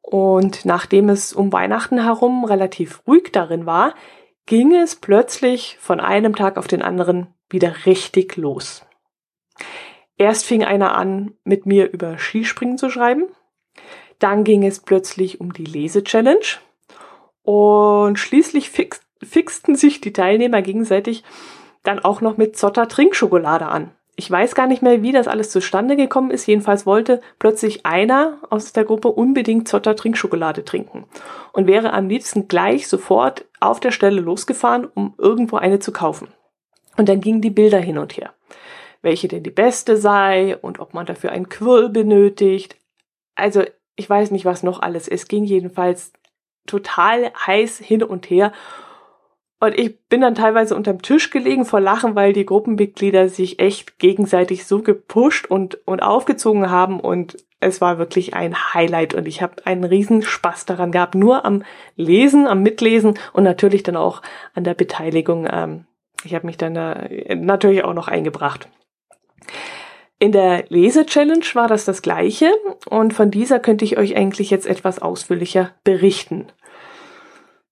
Und 0.00 0.66
nachdem 0.66 1.08
es 1.08 1.32
um 1.32 1.52
Weihnachten 1.52 2.00
herum 2.00 2.44
relativ 2.44 3.02
ruhig 3.08 3.32
darin 3.32 3.66
war, 3.66 3.96
ging 4.46 4.72
es 4.72 4.94
plötzlich 4.94 5.78
von 5.80 5.98
einem 5.98 6.37
Tag 6.37 6.56
auf 6.56 6.68
den 6.68 6.80
anderen 6.80 7.34
wieder 7.50 7.87
richtig 7.87 8.37
los. 8.37 8.87
Erst 10.18 10.44
fing 10.44 10.64
einer 10.64 10.96
an, 10.96 11.32
mit 11.44 11.64
mir 11.64 11.90
über 11.92 12.18
Skispringen 12.18 12.76
zu 12.76 12.90
schreiben. 12.90 13.25
Dann 14.18 14.42
ging 14.42 14.66
es 14.66 14.80
plötzlich 14.80 15.40
um 15.40 15.52
die 15.52 15.64
Lese-Challenge. 15.64 16.44
Und 17.42 18.18
schließlich 18.18 18.68
fix, 18.68 19.00
fixten 19.22 19.76
sich 19.76 20.00
die 20.00 20.12
Teilnehmer 20.12 20.60
gegenseitig 20.60 21.22
dann 21.84 22.00
auch 22.00 22.20
noch 22.20 22.37
mit 22.37 22.56
Zotter 22.56 22.88
Trinkschokolade 22.88 23.66
an. 23.66 23.92
Ich 24.16 24.28
weiß 24.28 24.56
gar 24.56 24.66
nicht 24.66 24.82
mehr, 24.82 25.00
wie 25.02 25.12
das 25.12 25.28
alles 25.28 25.50
zustande 25.50 25.94
gekommen 25.94 26.32
ist. 26.32 26.46
Jedenfalls 26.48 26.84
wollte 26.84 27.20
plötzlich 27.38 27.87
einer 27.87 28.38
aus 28.50 28.72
der 28.72 28.84
Gruppe 28.84 29.08
unbedingt 29.08 29.68
Zotter 29.68 29.94
Trinkschokolade 29.94 30.64
trinken 30.64 31.04
und 31.52 31.68
wäre 31.68 31.92
am 31.92 32.08
liebsten 32.08 32.48
gleich 32.48 32.88
sofort 32.88 33.44
auf 33.60 33.78
der 33.78 33.92
Stelle 33.92 34.20
losgefahren, 34.20 34.88
um 34.92 35.14
irgendwo 35.18 35.56
eine 35.56 35.78
zu 35.78 35.92
kaufen. 35.92 36.26
Und 36.96 37.08
dann 37.08 37.20
gingen 37.20 37.40
die 37.40 37.50
Bilder 37.50 37.78
hin 37.78 37.96
und 37.96 38.16
her. 38.16 38.34
Welche 39.02 39.28
denn 39.28 39.43
die 39.43 39.50
beste 39.50 39.97
sei 39.97 40.57
und 40.57 40.81
ob 40.81 40.95
man 40.95 41.07
dafür 41.07 41.33
einen 41.33 41.49
Quirl 41.49 41.88
benötigt. 41.88 42.76
Also, 43.35 43.62
ich 43.97 44.09
weiß 44.09 44.31
nicht, 44.31 44.45
was 44.45 44.62
noch 44.62 44.81
alles. 44.81 45.09
Es 45.09 45.28
ging 45.28 45.45
jedenfalls 45.45 46.12
total 46.67 47.33
heiß 47.47 47.78
hin 47.78 48.02
und 48.02 48.31
her. 48.31 48.52
Und 49.61 49.76
ich 49.76 50.07
bin 50.07 50.21
dann 50.21 50.37
teilweise 50.37 50.76
unterm 50.76 51.02
Tisch 51.02 51.31
gelegen 51.31 51.64
vor 51.64 51.81
Lachen, 51.81 52.14
weil 52.14 52.33
die 52.33 52.47
Gruppenmitglieder 52.47 53.28
sich 53.28 53.59
echt 53.59 53.99
gegenseitig 53.99 54.67
so 54.67 54.83
gepusht 54.83 55.47
und, 55.47 55.87
und 55.87 56.00
aufgezogen 56.00 56.71
haben 56.71 57.00
und 57.00 57.37
es 57.61 57.81
war 57.81 57.99
wirklich 57.99 58.35
ein 58.35 58.55
Highlight 58.73 59.14
und 59.14 59.26
ich 59.26 59.43
habe 59.43 59.67
einen 59.67 59.83
riesen 59.83 60.23
Spaß 60.23 60.67
daran 60.67 60.93
gehabt, 60.93 61.17
nur 61.17 61.45
am 61.45 61.64
Lesen, 61.97 62.47
am 62.47 62.62
Mitlesen 62.62 63.19
und 63.33 63.43
natürlich 63.43 63.83
dann 63.83 63.97
auch 63.97 64.23
an 64.55 64.62
der 64.62 64.75
Beteiligung. 64.75 65.49
Ähm, 65.50 65.87
ich 66.23 66.35
habe 66.35 66.47
mich 66.47 66.57
dann 66.57 66.76
äh, 66.76 67.35
natürlich 67.35 67.83
auch 67.83 67.95
noch 67.95 68.07
eingebracht. 68.07 68.69
In 70.19 70.33
der 70.33 70.64
Lese-Challenge 70.69 71.45
war 71.55 71.69
das 71.69 71.85
das 71.85 72.02
gleiche 72.02 72.50
und 72.88 73.14
von 73.14 73.31
dieser 73.31 73.61
könnte 73.61 73.85
ich 73.85 73.99
euch 73.99 74.17
eigentlich 74.17 74.50
jetzt 74.50 74.67
etwas 74.67 75.00
ausführlicher 75.00 75.73
berichten. 75.85 76.47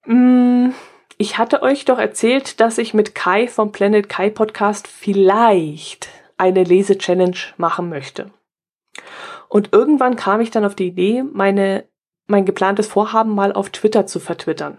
Mmh 0.05 0.75
ich 1.19 1.39
hatte 1.39 1.63
euch 1.63 1.87
doch 1.87 1.99
erzählt, 1.99 2.61
dass 2.61 2.77
ich 2.77 2.93
mit 2.93 3.15
Kai 3.15 3.49
vom 3.49 3.73
Planet 3.73 4.09
Kai 4.09 4.29
Podcast 4.29 4.87
vielleicht 4.87 6.09
eine 6.37 6.63
Lese-Challenge 6.63 7.39
machen 7.57 7.89
möchte. 7.89 8.31
Und 9.49 9.73
irgendwann 9.73 10.17
kam 10.17 10.43
ich 10.43 10.51
dann 10.51 10.67
auf 10.67 10.75
die 10.75 10.89
Idee, 10.89 11.23
meine, 11.23 11.85
mein 12.27 12.45
geplantes 12.45 12.87
Vorhaben 12.87 13.35
mal 13.35 13.53
auf 13.53 13.71
Twitter 13.71 14.07
zu 14.07 14.21
vertwittern. 14.21 14.79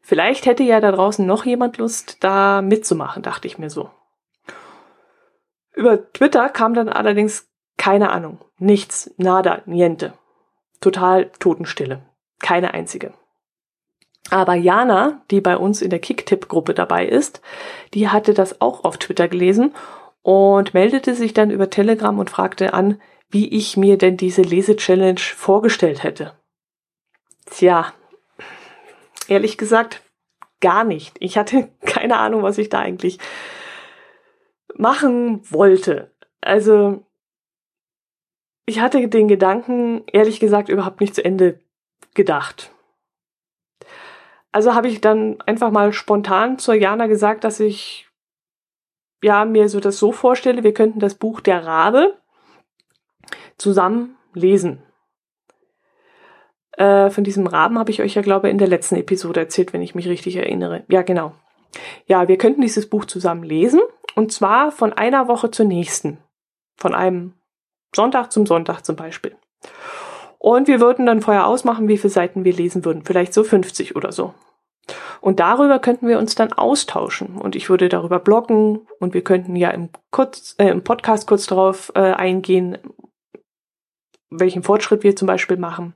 Vielleicht 0.00 0.46
hätte 0.46 0.64
ja 0.64 0.80
da 0.80 0.90
draußen 0.90 1.24
noch 1.24 1.44
jemand 1.44 1.78
Lust, 1.78 2.16
da 2.20 2.60
mitzumachen, 2.60 3.22
dachte 3.22 3.46
ich 3.46 3.56
mir 3.56 3.70
so. 3.70 3.90
Über 5.74 6.12
Twitter 6.12 6.48
kam 6.48 6.74
dann 6.74 6.88
allerdings 6.88 7.48
keine 7.76 8.10
Ahnung. 8.10 8.38
Nichts, 8.58 9.12
nada, 9.16 9.62
niente. 9.66 10.14
Total 10.80 11.30
Totenstille. 11.38 12.02
Keine 12.40 12.74
einzige. 12.74 13.12
Aber 14.30 14.54
Jana, 14.54 15.22
die 15.30 15.40
bei 15.40 15.56
uns 15.56 15.82
in 15.82 15.90
der 15.90 15.98
Kicktipp-Gruppe 15.98 16.74
dabei 16.74 17.06
ist, 17.06 17.42
die 17.92 18.08
hatte 18.08 18.32
das 18.32 18.60
auch 18.60 18.84
auf 18.84 18.96
Twitter 18.96 19.28
gelesen 19.28 19.74
und 20.22 20.72
meldete 20.72 21.14
sich 21.14 21.34
dann 21.34 21.50
über 21.50 21.68
Telegram 21.68 22.18
und 22.18 22.30
fragte 22.30 22.72
an, 22.72 23.00
wie 23.28 23.48
ich 23.48 23.76
mir 23.76 23.98
denn 23.98 24.16
diese 24.16 24.42
Lese-Challenge 24.42 25.20
vorgestellt 25.20 26.02
hätte. 26.02 26.32
Tja, 27.46 27.92
ehrlich 29.28 29.58
gesagt, 29.58 30.00
gar 30.60 30.84
nicht. 30.84 31.16
Ich 31.20 31.36
hatte 31.36 31.68
keine 31.84 32.16
Ahnung, 32.16 32.42
was 32.42 32.58
ich 32.58 32.68
da 32.68 32.78
eigentlich 32.78 33.18
machen 34.76 35.40
wollte. 35.50 36.10
Also, 36.40 37.04
ich 38.66 38.80
hatte 38.80 39.08
den 39.08 39.28
Gedanken, 39.28 40.04
ehrlich 40.12 40.40
gesagt, 40.40 40.68
überhaupt 40.68 41.00
nicht 41.00 41.14
zu 41.14 41.24
Ende 41.24 41.60
gedacht. 42.14 42.70
Also 44.52 44.74
habe 44.74 44.88
ich 44.88 45.00
dann 45.00 45.40
einfach 45.46 45.70
mal 45.70 45.92
spontan 45.92 46.58
zur 46.58 46.74
Jana 46.74 47.08
gesagt, 47.08 47.42
dass 47.42 47.58
ich 47.58 48.08
ja 49.22 49.44
mir 49.44 49.68
so 49.68 49.80
das 49.80 49.98
so 49.98 50.12
vorstelle, 50.12 50.62
wir 50.62 50.72
könnten 50.72 51.00
das 51.00 51.16
Buch 51.16 51.40
Der 51.40 51.66
Rabe 51.66 52.16
zusammen 53.58 54.16
lesen. 54.32 54.80
Äh, 56.72 57.10
von 57.10 57.24
diesem 57.24 57.46
Raben 57.46 57.78
habe 57.78 57.90
ich 57.90 58.00
euch 58.00 58.14
ja, 58.14 58.22
glaube 58.22 58.46
ich, 58.46 58.52
in 58.52 58.58
der 58.58 58.68
letzten 58.68 58.96
Episode 58.96 59.40
erzählt, 59.40 59.72
wenn 59.72 59.82
ich 59.82 59.94
mich 59.94 60.08
richtig 60.08 60.36
erinnere. 60.36 60.84
Ja, 60.88 61.02
genau. 61.02 61.34
Ja, 62.06 62.28
wir 62.28 62.38
könnten 62.38 62.60
dieses 62.60 62.88
Buch 62.88 63.04
zusammen 63.04 63.42
lesen 63.42 63.80
und 64.14 64.32
zwar 64.32 64.72
von 64.72 64.92
einer 64.92 65.28
Woche 65.28 65.50
zur 65.50 65.66
nächsten. 65.66 66.18
Von 66.76 66.94
einem 66.94 67.34
Sonntag 67.94 68.32
zum 68.32 68.46
Sonntag 68.46 68.82
zum 68.82 68.96
Beispiel. 68.96 69.36
Und 70.38 70.68
wir 70.68 70.80
würden 70.80 71.06
dann 71.06 71.22
vorher 71.22 71.46
ausmachen, 71.46 71.88
wie 71.88 71.96
viele 71.96 72.12
Seiten 72.12 72.44
wir 72.44 72.52
lesen 72.52 72.84
würden. 72.84 73.04
Vielleicht 73.04 73.32
so 73.32 73.44
50 73.44 73.96
oder 73.96 74.12
so. 74.12 74.34
Und 75.20 75.40
darüber 75.40 75.78
könnten 75.78 76.06
wir 76.06 76.18
uns 76.18 76.34
dann 76.34 76.52
austauschen. 76.52 77.38
Und 77.38 77.56
ich 77.56 77.70
würde 77.70 77.88
darüber 77.88 78.18
bloggen 78.18 78.86
und 78.98 79.14
wir 79.14 79.24
könnten 79.24 79.56
ja 79.56 79.70
im, 79.70 79.88
kurz, 80.10 80.54
äh, 80.58 80.68
im 80.68 80.84
Podcast 80.84 81.26
kurz 81.26 81.46
darauf 81.46 81.90
äh, 81.94 82.12
eingehen, 82.12 82.76
welchen 84.28 84.62
Fortschritt 84.62 85.02
wir 85.02 85.16
zum 85.16 85.26
Beispiel 85.26 85.56
machen. 85.56 85.94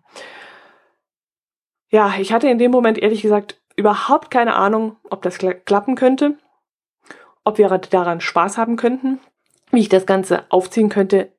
Ja, 1.91 2.15
ich 2.19 2.33
hatte 2.33 2.49
in 2.49 2.59
dem 2.59 2.71
Moment 2.71 2.99
ehrlich 2.99 3.23
gesagt 3.23 3.61
überhaupt 3.77 4.31
keine 4.31 4.55
Ahnung, 4.55 4.97
ob 5.11 5.23
das 5.23 5.39
klappen 5.39 5.95
könnte, 5.95 6.39
ob 7.49 7.59
wir 7.59 7.69
daran 7.69 8.21
Spaß 8.21 8.59
haben 8.59 8.77
könnten, 8.77 9.19
wie 9.73 9.81
ich 9.81 9.89
das 9.89 10.07
Ganze 10.07 10.45
aufziehen 10.51 10.89
könnte 10.89 11.33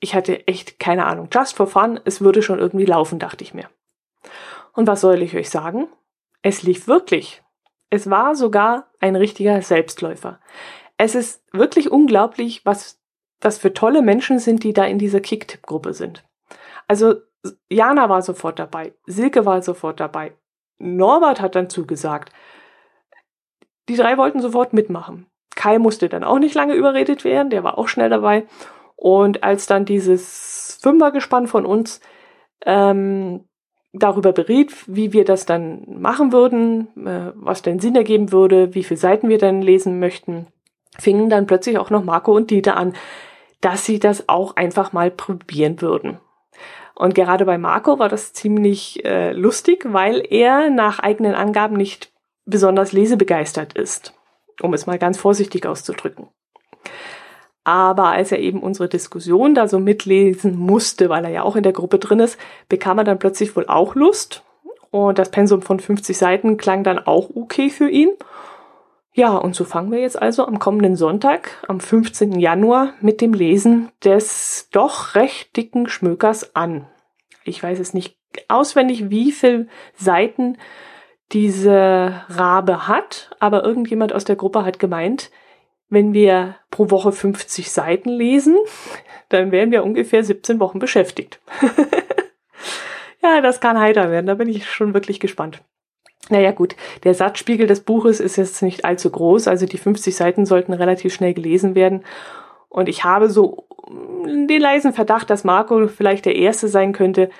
ich 0.00 0.14
hatte 0.14 0.46
echt 0.46 0.78
keine 0.78 1.06
Ahnung. 1.06 1.28
Just 1.32 1.56
for 1.56 1.66
fun, 1.66 2.00
es 2.04 2.20
würde 2.20 2.42
schon 2.42 2.58
irgendwie 2.58 2.84
laufen, 2.84 3.18
dachte 3.18 3.44
ich 3.44 3.54
mir. 3.54 3.68
Und 4.72 4.86
was 4.86 5.00
soll 5.00 5.22
ich 5.22 5.34
euch 5.34 5.50
sagen? 5.50 5.88
Es 6.42 6.62
lief 6.62 6.86
wirklich. 6.86 7.42
Es 7.88 8.10
war 8.10 8.34
sogar 8.34 8.88
ein 9.00 9.16
richtiger 9.16 9.60
Selbstläufer. 9.62 10.40
Es 10.98 11.14
ist 11.14 11.42
wirklich 11.52 11.90
unglaublich, 11.90 12.64
was 12.64 13.00
das 13.40 13.58
für 13.58 13.72
tolle 13.72 14.02
Menschen 14.02 14.38
sind, 14.38 14.64
die 14.64 14.72
da 14.72 14.84
in 14.84 14.98
dieser 14.98 15.20
Kicktipp-Gruppe 15.20 15.94
sind. 15.94 16.24
Also 16.88 17.16
Jana 17.68 18.08
war 18.08 18.22
sofort 18.22 18.58
dabei, 18.58 18.94
Silke 19.06 19.44
war 19.44 19.62
sofort 19.62 20.00
dabei, 20.00 20.36
Norbert 20.78 21.40
hat 21.40 21.54
dann 21.54 21.70
zugesagt. 21.70 22.32
Die 23.88 23.96
drei 23.96 24.18
wollten 24.18 24.40
sofort 24.40 24.72
mitmachen. 24.72 25.26
Kai 25.66 25.80
musste 25.80 26.08
dann 26.08 26.22
auch 26.22 26.38
nicht 26.38 26.54
lange 26.54 26.74
überredet 26.74 27.24
werden, 27.24 27.50
der 27.50 27.64
war 27.64 27.76
auch 27.76 27.88
schnell 27.88 28.08
dabei. 28.08 28.44
Und 28.94 29.42
als 29.42 29.66
dann 29.66 29.84
dieses 29.84 30.78
Fünfergespann 30.80 31.48
von 31.48 31.66
uns 31.66 32.00
ähm, 32.64 33.40
darüber 33.92 34.32
beriet, 34.32 34.72
wie 34.86 35.12
wir 35.12 35.24
das 35.24 35.44
dann 35.44 35.84
machen 36.00 36.32
würden, 36.32 36.86
äh, 37.04 37.32
was 37.34 37.62
denn 37.62 37.80
Sinn 37.80 37.96
ergeben 37.96 38.30
würde, 38.30 38.76
wie 38.76 38.84
viele 38.84 38.98
Seiten 38.98 39.28
wir 39.28 39.38
dann 39.38 39.60
lesen 39.60 39.98
möchten, 39.98 40.46
fingen 40.98 41.30
dann 41.30 41.48
plötzlich 41.48 41.78
auch 41.78 41.90
noch 41.90 42.04
Marco 42.04 42.32
und 42.32 42.52
Dieter 42.52 42.76
an, 42.76 42.94
dass 43.60 43.84
sie 43.84 43.98
das 43.98 44.28
auch 44.28 44.54
einfach 44.54 44.92
mal 44.92 45.10
probieren 45.10 45.80
würden. 45.80 46.18
Und 46.94 47.16
gerade 47.16 47.44
bei 47.44 47.58
Marco 47.58 47.98
war 47.98 48.08
das 48.08 48.32
ziemlich 48.32 49.04
äh, 49.04 49.32
lustig, 49.32 49.84
weil 49.88 50.22
er 50.30 50.70
nach 50.70 51.00
eigenen 51.00 51.34
Angaben 51.34 51.76
nicht 51.76 52.12
besonders 52.44 52.92
lesebegeistert 52.92 53.72
ist, 53.72 54.15
um 54.62 54.74
es 54.74 54.86
mal 54.86 54.98
ganz 54.98 55.18
vorsichtig 55.18 55.66
auszudrücken. 55.66 56.28
Aber 57.64 58.10
als 58.10 58.30
er 58.30 58.38
eben 58.38 58.60
unsere 58.60 58.88
Diskussion 58.88 59.54
da 59.54 59.66
so 59.66 59.80
mitlesen 59.80 60.56
musste, 60.56 61.08
weil 61.08 61.24
er 61.24 61.30
ja 61.30 61.42
auch 61.42 61.56
in 61.56 61.64
der 61.64 61.72
Gruppe 61.72 61.98
drin 61.98 62.20
ist, 62.20 62.38
bekam 62.68 62.98
er 62.98 63.04
dann 63.04 63.18
plötzlich 63.18 63.56
wohl 63.56 63.66
auch 63.66 63.96
Lust. 63.96 64.44
Und 64.92 65.18
das 65.18 65.30
Pensum 65.32 65.62
von 65.62 65.80
50 65.80 66.16
Seiten 66.16 66.56
klang 66.58 66.84
dann 66.84 67.00
auch 67.00 67.28
okay 67.34 67.70
für 67.70 67.88
ihn. 67.88 68.10
Ja, 69.12 69.34
und 69.36 69.56
so 69.56 69.64
fangen 69.64 69.90
wir 69.90 69.98
jetzt 69.98 70.20
also 70.20 70.46
am 70.46 70.58
kommenden 70.58 70.94
Sonntag, 70.94 71.64
am 71.66 71.80
15. 71.80 72.38
Januar, 72.38 72.92
mit 73.00 73.20
dem 73.20 73.32
Lesen 73.32 73.90
des 74.04 74.68
doch 74.70 75.14
recht 75.14 75.56
dicken 75.56 75.88
Schmökers 75.88 76.54
an. 76.54 76.86
Ich 77.42 77.62
weiß 77.62 77.80
es 77.80 77.94
nicht 77.94 78.16
auswendig, 78.48 79.10
wie 79.10 79.32
viel 79.32 79.68
Seiten 79.96 80.58
diese 81.32 82.22
Rabe 82.28 82.88
hat, 82.88 83.30
aber 83.40 83.64
irgendjemand 83.64 84.12
aus 84.12 84.24
der 84.24 84.36
Gruppe 84.36 84.64
hat 84.64 84.78
gemeint, 84.78 85.30
wenn 85.88 86.12
wir 86.12 86.56
pro 86.70 86.90
Woche 86.90 87.12
50 87.12 87.70
Seiten 87.70 88.10
lesen, 88.10 88.56
dann 89.28 89.52
wären 89.52 89.70
wir 89.70 89.84
ungefähr 89.84 90.22
17 90.22 90.60
Wochen 90.60 90.78
beschäftigt. 90.78 91.40
ja, 93.22 93.40
das 93.40 93.60
kann 93.60 93.78
heiter 93.78 94.10
werden, 94.10 94.26
da 94.26 94.34
bin 94.34 94.48
ich 94.48 94.70
schon 94.70 94.94
wirklich 94.94 95.20
gespannt. 95.20 95.62
Naja 96.28 96.50
gut, 96.50 96.74
der 97.04 97.14
Satzspiegel 97.14 97.68
des 97.68 97.82
Buches 97.82 98.18
ist 98.18 98.36
jetzt 98.36 98.60
nicht 98.62 98.84
allzu 98.84 99.10
groß, 99.10 99.46
also 99.46 99.66
die 99.66 99.78
50 99.78 100.14
Seiten 100.16 100.44
sollten 100.44 100.72
relativ 100.72 101.14
schnell 101.14 101.34
gelesen 101.34 101.76
werden. 101.76 102.04
Und 102.68 102.88
ich 102.88 103.04
habe 103.04 103.30
so 103.30 103.68
den 103.86 104.60
leisen 104.60 104.92
Verdacht, 104.92 105.30
dass 105.30 105.44
Marco 105.44 105.86
vielleicht 105.86 106.24
der 106.24 106.34
Erste 106.34 106.66
sein 106.66 106.92
könnte, 106.92 107.30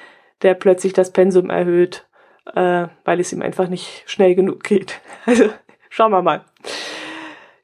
der 0.42 0.54
plötzlich 0.54 0.92
das 0.92 1.10
Pensum 1.10 1.50
erhöht, 1.50 2.06
äh, 2.54 2.88
weil 3.04 3.20
es 3.20 3.32
ihm 3.32 3.42
einfach 3.42 3.68
nicht 3.68 4.04
schnell 4.06 4.34
genug 4.34 4.62
geht. 4.62 5.00
Also 5.26 5.50
schauen 5.90 6.12
wir 6.12 6.22
mal. 6.22 6.44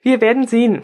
Wir 0.01 0.21
werden 0.21 0.47
sehen. 0.47 0.83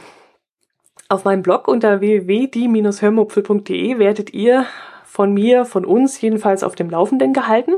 Auf 1.08 1.24
meinem 1.24 1.42
Blog 1.42 1.66
unter 1.66 2.00
www.die-hörmupfel.de 2.00 3.98
werdet 3.98 4.32
ihr 4.32 4.66
von 5.04 5.32
mir, 5.32 5.64
von 5.64 5.84
uns 5.84 6.20
jedenfalls 6.20 6.62
auf 6.62 6.76
dem 6.76 6.90
Laufenden 6.90 7.32
gehalten. 7.32 7.74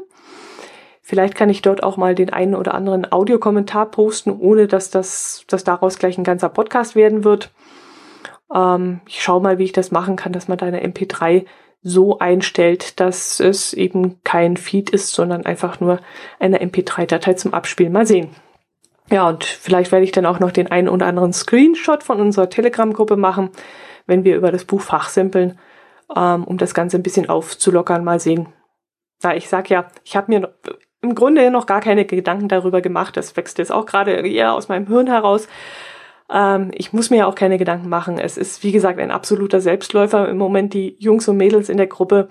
Vielleicht 1.00 1.34
kann 1.34 1.48
ich 1.48 1.62
dort 1.62 1.82
auch 1.82 1.96
mal 1.96 2.14
den 2.14 2.30
einen 2.30 2.54
oder 2.54 2.74
anderen 2.74 3.10
Audiokommentar 3.10 3.90
posten, 3.90 4.30
ohne 4.30 4.66
dass 4.66 4.90
das, 4.90 5.44
dass 5.48 5.64
daraus 5.64 5.98
gleich 5.98 6.18
ein 6.18 6.24
ganzer 6.24 6.48
Podcast 6.48 6.94
werden 6.94 7.24
wird. 7.24 7.50
Ähm, 8.54 9.00
ich 9.06 9.22
schaue 9.22 9.40
mal, 9.40 9.58
wie 9.58 9.64
ich 9.64 9.72
das 9.72 9.90
machen 9.90 10.16
kann, 10.16 10.32
dass 10.32 10.48
man 10.48 10.58
deine 10.58 10.84
MP3 10.84 11.46
so 11.82 12.18
einstellt, 12.18 13.00
dass 13.00 13.40
es 13.40 13.72
eben 13.72 14.22
kein 14.22 14.56
Feed 14.56 14.90
ist, 14.90 15.12
sondern 15.12 15.46
einfach 15.46 15.80
nur 15.80 16.00
eine 16.38 16.60
MP3-Datei 16.62 17.34
zum 17.34 17.54
Abspielen. 17.54 17.92
Mal 17.92 18.06
sehen. 18.06 18.30
Ja, 19.10 19.28
und 19.28 19.44
vielleicht 19.44 19.90
werde 19.90 20.04
ich 20.04 20.12
dann 20.12 20.26
auch 20.26 20.38
noch 20.38 20.52
den 20.52 20.70
einen 20.70 20.88
oder 20.88 21.06
anderen 21.06 21.32
Screenshot 21.32 22.02
von 22.02 22.20
unserer 22.20 22.48
Telegram-Gruppe 22.48 23.16
machen, 23.16 23.50
wenn 24.06 24.24
wir 24.24 24.36
über 24.36 24.52
das 24.52 24.64
Buch 24.64 24.82
fachsimpeln, 24.82 25.58
ähm, 26.14 26.44
um 26.44 26.58
das 26.58 26.74
Ganze 26.74 26.96
ein 26.96 27.02
bisschen 27.02 27.28
aufzulockern. 27.28 28.04
Mal 28.04 28.20
sehen. 28.20 28.48
Na, 29.22 29.34
ich 29.34 29.48
sag 29.48 29.68
ja, 29.68 29.88
ich 30.04 30.16
habe 30.16 30.32
mir 30.32 30.54
im 31.02 31.14
Grunde 31.14 31.50
noch 31.50 31.66
gar 31.66 31.80
keine 31.80 32.04
Gedanken 32.04 32.48
darüber 32.48 32.80
gemacht. 32.80 33.16
Das 33.16 33.36
wächst 33.36 33.58
jetzt 33.58 33.72
auch 33.72 33.86
gerade 33.86 34.12
eher 34.12 34.52
aus 34.52 34.68
meinem 34.68 34.86
Hirn 34.86 35.06
heraus. 35.06 35.48
Ähm, 36.30 36.70
ich 36.74 36.92
muss 36.92 37.10
mir 37.10 37.18
ja 37.18 37.26
auch 37.26 37.34
keine 37.34 37.58
Gedanken 37.58 37.88
machen. 37.88 38.18
Es 38.18 38.36
ist, 38.36 38.62
wie 38.62 38.72
gesagt, 38.72 38.98
ein 38.98 39.10
absoluter 39.10 39.60
Selbstläufer. 39.60 40.28
Im 40.28 40.38
Moment 40.38 40.74
die 40.74 40.96
Jungs 40.98 41.28
und 41.28 41.36
Mädels 41.36 41.68
in 41.68 41.76
der 41.76 41.86
Gruppe, 41.86 42.28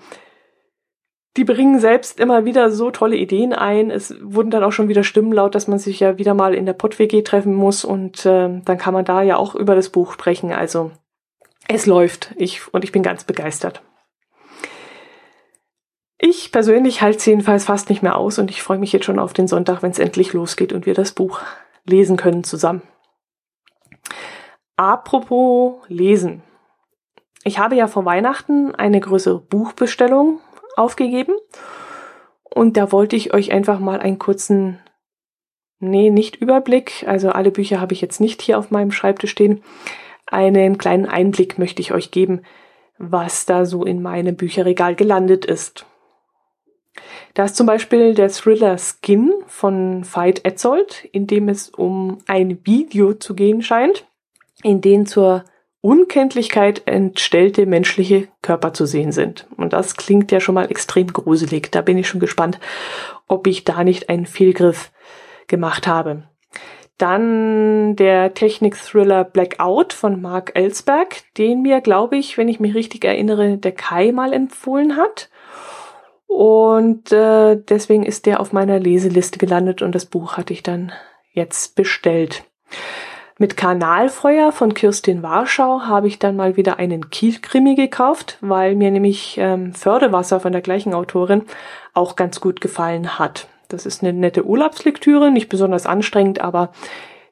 die 1.36 1.44
bringen 1.44 1.78
selbst 1.78 2.18
immer 2.18 2.44
wieder 2.44 2.70
so 2.70 2.90
tolle 2.90 3.16
Ideen 3.16 3.52
ein. 3.52 3.90
Es 3.90 4.16
wurden 4.22 4.50
dann 4.50 4.64
auch 4.64 4.72
schon 4.72 4.88
wieder 4.88 5.04
Stimmen 5.04 5.32
laut, 5.32 5.54
dass 5.54 5.68
man 5.68 5.78
sich 5.78 6.00
ja 6.00 6.18
wieder 6.18 6.34
mal 6.34 6.54
in 6.54 6.66
der 6.66 6.72
Pott-WG 6.72 7.22
treffen 7.22 7.54
muss 7.54 7.84
und 7.84 8.26
äh, 8.26 8.60
dann 8.64 8.78
kann 8.78 8.94
man 8.94 9.04
da 9.04 9.22
ja 9.22 9.36
auch 9.36 9.54
über 9.54 9.74
das 9.74 9.90
Buch 9.90 10.12
sprechen. 10.12 10.52
Also 10.52 10.90
es 11.68 11.86
läuft. 11.86 12.34
Ich, 12.36 12.72
und 12.74 12.84
ich 12.84 12.92
bin 12.92 13.02
ganz 13.02 13.24
begeistert. 13.24 13.82
Ich 16.18 16.52
persönlich 16.52 17.00
halte 17.00 17.18
es 17.18 17.26
jedenfalls 17.26 17.64
fast 17.64 17.88
nicht 17.88 18.02
mehr 18.02 18.16
aus 18.16 18.38
und 18.38 18.50
ich 18.50 18.62
freue 18.62 18.78
mich 18.78 18.92
jetzt 18.92 19.06
schon 19.06 19.18
auf 19.18 19.32
den 19.32 19.48
Sonntag, 19.48 19.82
wenn 19.82 19.90
es 19.90 19.98
endlich 19.98 20.32
losgeht 20.32 20.72
und 20.72 20.84
wir 20.84 20.94
das 20.94 21.12
Buch 21.12 21.40
lesen 21.86 22.16
können 22.16 22.44
zusammen. 22.44 22.82
Apropos 24.80 25.82
Lesen. 25.88 26.42
Ich 27.44 27.58
habe 27.58 27.76
ja 27.76 27.86
vor 27.86 28.06
Weihnachten 28.06 28.74
eine 28.74 28.98
größere 28.98 29.38
Buchbestellung 29.38 30.40
aufgegeben 30.74 31.34
und 32.44 32.78
da 32.78 32.90
wollte 32.90 33.14
ich 33.14 33.34
euch 33.34 33.52
einfach 33.52 33.78
mal 33.78 34.00
einen 34.00 34.18
kurzen, 34.18 34.78
nee, 35.80 36.08
nicht 36.08 36.36
Überblick, 36.36 37.04
also 37.06 37.28
alle 37.28 37.50
Bücher 37.50 37.78
habe 37.78 37.92
ich 37.92 38.00
jetzt 38.00 38.22
nicht 38.22 38.40
hier 38.40 38.58
auf 38.58 38.70
meinem 38.70 38.90
Schreibtisch 38.90 39.32
stehen, 39.32 39.62
einen 40.24 40.78
kleinen 40.78 41.04
Einblick 41.04 41.58
möchte 41.58 41.82
ich 41.82 41.92
euch 41.92 42.10
geben, 42.10 42.40
was 42.96 43.44
da 43.44 43.66
so 43.66 43.84
in 43.84 44.00
meinem 44.00 44.34
Bücherregal 44.34 44.94
gelandet 44.94 45.44
ist. 45.44 45.84
Da 47.34 47.44
ist 47.44 47.56
zum 47.56 47.66
Beispiel 47.66 48.14
der 48.14 48.30
Thriller 48.30 48.78
Skin 48.78 49.30
von 49.46 50.06
Veit 50.10 50.46
Etzold, 50.46 51.04
in 51.12 51.26
dem 51.26 51.50
es 51.50 51.68
um 51.68 52.22
ein 52.26 52.64
Video 52.64 53.12
zu 53.12 53.34
gehen 53.34 53.60
scheint, 53.60 54.06
in 54.62 54.80
dem 54.80 55.06
zur 55.06 55.44
Unkenntlichkeit 55.82 56.82
entstellte 56.86 57.64
menschliche 57.64 58.28
Körper 58.42 58.74
zu 58.74 58.84
sehen 58.84 59.12
sind. 59.12 59.46
Und 59.56 59.72
das 59.72 59.96
klingt 59.96 60.30
ja 60.30 60.40
schon 60.40 60.54
mal 60.54 60.70
extrem 60.70 61.06
gruselig. 61.12 61.70
Da 61.70 61.80
bin 61.80 61.96
ich 61.96 62.06
schon 62.06 62.20
gespannt, 62.20 62.60
ob 63.28 63.46
ich 63.46 63.64
da 63.64 63.82
nicht 63.82 64.08
einen 64.08 64.26
Fehlgriff 64.26 64.90
gemacht 65.46 65.86
habe. 65.86 66.24
Dann 66.98 67.96
der 67.96 68.34
Technik-Thriller 68.34 69.24
Blackout 69.24 69.94
von 69.94 70.20
Mark 70.20 70.52
Ellsberg, 70.54 71.22
den 71.38 71.62
mir, 71.62 71.80
glaube 71.80 72.18
ich, 72.18 72.36
wenn 72.36 72.48
ich 72.48 72.60
mich 72.60 72.74
richtig 72.74 73.06
erinnere, 73.06 73.56
der 73.56 73.72
Kai 73.72 74.12
mal 74.12 74.34
empfohlen 74.34 74.98
hat. 74.98 75.30
Und 76.26 77.10
äh, 77.10 77.56
deswegen 77.56 78.02
ist 78.02 78.26
der 78.26 78.38
auf 78.38 78.52
meiner 78.52 78.78
Leseliste 78.78 79.38
gelandet 79.38 79.80
und 79.80 79.94
das 79.94 80.04
Buch 80.04 80.36
hatte 80.36 80.52
ich 80.52 80.62
dann 80.62 80.92
jetzt 81.32 81.74
bestellt. 81.74 82.44
Mit 83.40 83.56
Kanalfeuer 83.56 84.52
von 84.52 84.74
Kirstin 84.74 85.22
Warschau 85.22 85.80
habe 85.86 86.08
ich 86.08 86.18
dann 86.18 86.36
mal 86.36 86.58
wieder 86.58 86.78
einen 86.78 87.08
Kielkrimi 87.08 87.74
gekauft, 87.74 88.36
weil 88.42 88.74
mir 88.74 88.90
nämlich 88.90 89.38
ähm, 89.38 89.72
Fördewasser 89.72 90.40
von 90.40 90.52
der 90.52 90.60
gleichen 90.60 90.92
Autorin 90.92 91.44
auch 91.94 92.16
ganz 92.16 92.42
gut 92.42 92.60
gefallen 92.60 93.18
hat. 93.18 93.48
Das 93.68 93.86
ist 93.86 94.02
eine 94.02 94.12
nette 94.12 94.44
Urlaubslektüre, 94.44 95.30
nicht 95.30 95.48
besonders 95.48 95.86
anstrengend, 95.86 96.42
aber 96.42 96.72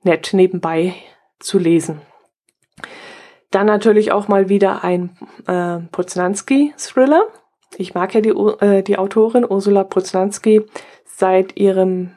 nett 0.03 0.31
nebenbei 0.33 0.95
zu 1.41 1.59
lesen. 1.59 2.01
Dann 3.51 3.67
natürlich 3.67 4.11
auch 4.11 4.29
mal 4.29 4.49
wieder 4.49 4.85
ein 4.85 5.15
äh, 5.47 5.81
Poznanski-Thriller 5.93 7.25
ich 7.77 7.95
mag 7.95 8.15
ja 8.15 8.21
die, 8.21 8.31
äh, 8.31 8.83
die 8.83 8.97
Autorin 8.99 9.45
Ursula 9.45 9.85
Poznanski 9.85 10.65
seit 11.05 11.59
ihrem 11.59 12.13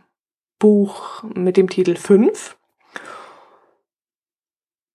Buch 0.59 1.23
mit 1.35 1.57
dem 1.57 1.69
Titel 1.69 1.95
5. 1.95 2.57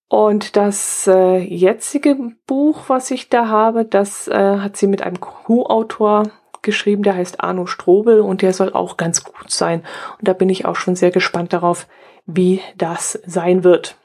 Und 0.09 0.57
das 0.57 1.09
äh, 1.09 1.39
jetzige 1.39 2.17
Buch, 2.47 2.85
was 2.89 3.11
ich 3.11 3.29
da 3.29 3.49
habe, 3.49 3.85
das 3.85 4.29
äh, 4.29 4.59
hat 4.59 4.77
sie 4.77 4.87
mit 4.87 5.03
einem 5.03 5.21
Co-Autor 5.21 6.31
geschrieben, 6.63 7.03
der 7.03 7.17
heißt 7.17 7.41
Arno 7.41 7.67
Strobel 7.67 8.21
und 8.21 8.43
der 8.43 8.53
soll 8.53 8.73
auch 8.73 8.97
ganz 8.97 9.25
gut 9.25 9.51
sein. 9.51 9.81
Und 10.19 10.29
da 10.29 10.33
bin 10.33 10.49
ich 10.49 10.65
auch 10.65 10.77
schon 10.77 10.95
sehr 10.97 11.11
gespannt 11.11 11.53
darauf, 11.53 11.89
wie 12.25 12.61
das 12.77 13.21
sein 13.27 13.65
wird. 13.65 13.97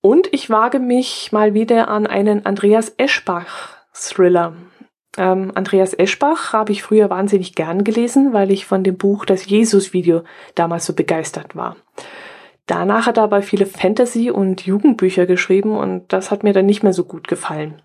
Und 0.00 0.32
ich 0.32 0.48
wage 0.48 0.78
mich 0.78 1.32
mal 1.32 1.54
wieder 1.54 1.88
an 1.88 2.06
einen 2.06 2.46
Andreas 2.46 2.92
Eschbach 2.96 3.76
Thriller. 3.92 4.54
Ähm, 5.16 5.52
Andreas 5.54 5.92
Eschbach 5.92 6.52
habe 6.52 6.72
ich 6.72 6.82
früher 6.82 7.10
wahnsinnig 7.10 7.54
gern 7.54 7.84
gelesen, 7.84 8.32
weil 8.32 8.50
ich 8.50 8.64
von 8.64 8.84
dem 8.84 8.96
Buch 8.96 9.24
Das 9.24 9.46
Jesus-Video 9.46 10.22
damals 10.54 10.86
so 10.86 10.94
begeistert 10.94 11.56
war. 11.56 11.76
Danach 12.70 13.06
hat 13.06 13.16
er 13.16 13.24
aber 13.24 13.42
viele 13.42 13.66
Fantasy- 13.66 14.30
und 14.30 14.64
Jugendbücher 14.64 15.26
geschrieben 15.26 15.76
und 15.76 16.12
das 16.12 16.30
hat 16.30 16.44
mir 16.44 16.52
dann 16.52 16.66
nicht 16.66 16.84
mehr 16.84 16.92
so 16.92 17.02
gut 17.02 17.26
gefallen. 17.26 17.82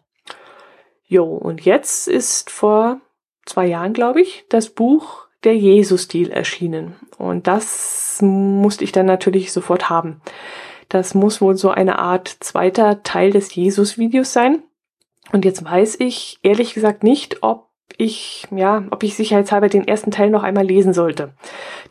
Jo, 1.08 1.26
und 1.26 1.62
jetzt 1.62 2.08
ist 2.08 2.52
vor 2.52 3.02
zwei 3.48 3.66
Jahren, 3.66 3.94
glaube 3.94 4.22
ich, 4.22 4.46
das 4.48 4.70
Buch 4.70 5.26
Der 5.44 5.58
Jesus-Stil 5.58 6.30
erschienen. 6.30 6.98
Und 7.18 7.48
das 7.48 8.20
musste 8.22 8.84
ich 8.84 8.92
dann 8.92 9.08
natürlich 9.08 9.52
sofort 9.52 9.90
haben. 9.90 10.22
Das 10.88 11.16
muss 11.16 11.42
wohl 11.42 11.58
so 11.58 11.72
eine 11.72 11.98
Art 11.98 12.28
zweiter 12.28 13.02
Teil 13.02 13.32
des 13.32 13.56
Jesus-Videos 13.56 14.34
sein. 14.34 14.62
Und 15.32 15.46
jetzt 15.46 15.66
weiß 15.66 16.00
ich 16.00 16.38
ehrlich 16.44 16.76
gesagt 16.76 17.02
nicht, 17.04 17.42
ob 17.42 17.65
ich, 17.98 18.48
ja, 18.52 18.84
ob 18.92 19.04
ich 19.04 19.16
sicherheitshalber 19.16 19.70
den 19.70 19.88
ersten 19.88 20.12
Teil 20.12 20.30
noch 20.30 20.44
einmal 20.44 20.66
lesen 20.66 20.94
sollte, 20.94 21.34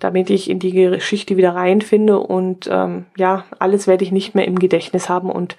damit 0.01 0.31
ich 0.31 0.51
in 0.51 0.59
die 0.59 0.73
Geschichte 0.73 1.37
wieder 1.37 1.55
reinfinde 1.55 2.19
und 2.19 2.69
ähm, 2.71 3.07
ja, 3.17 3.45
alles 3.59 3.87
werde 3.87 4.05
ich 4.05 4.13
nicht 4.13 4.35
mehr 4.35 4.47
im 4.47 4.59
Gedächtnis 4.59 5.09
haben 5.09 5.31
und 5.31 5.57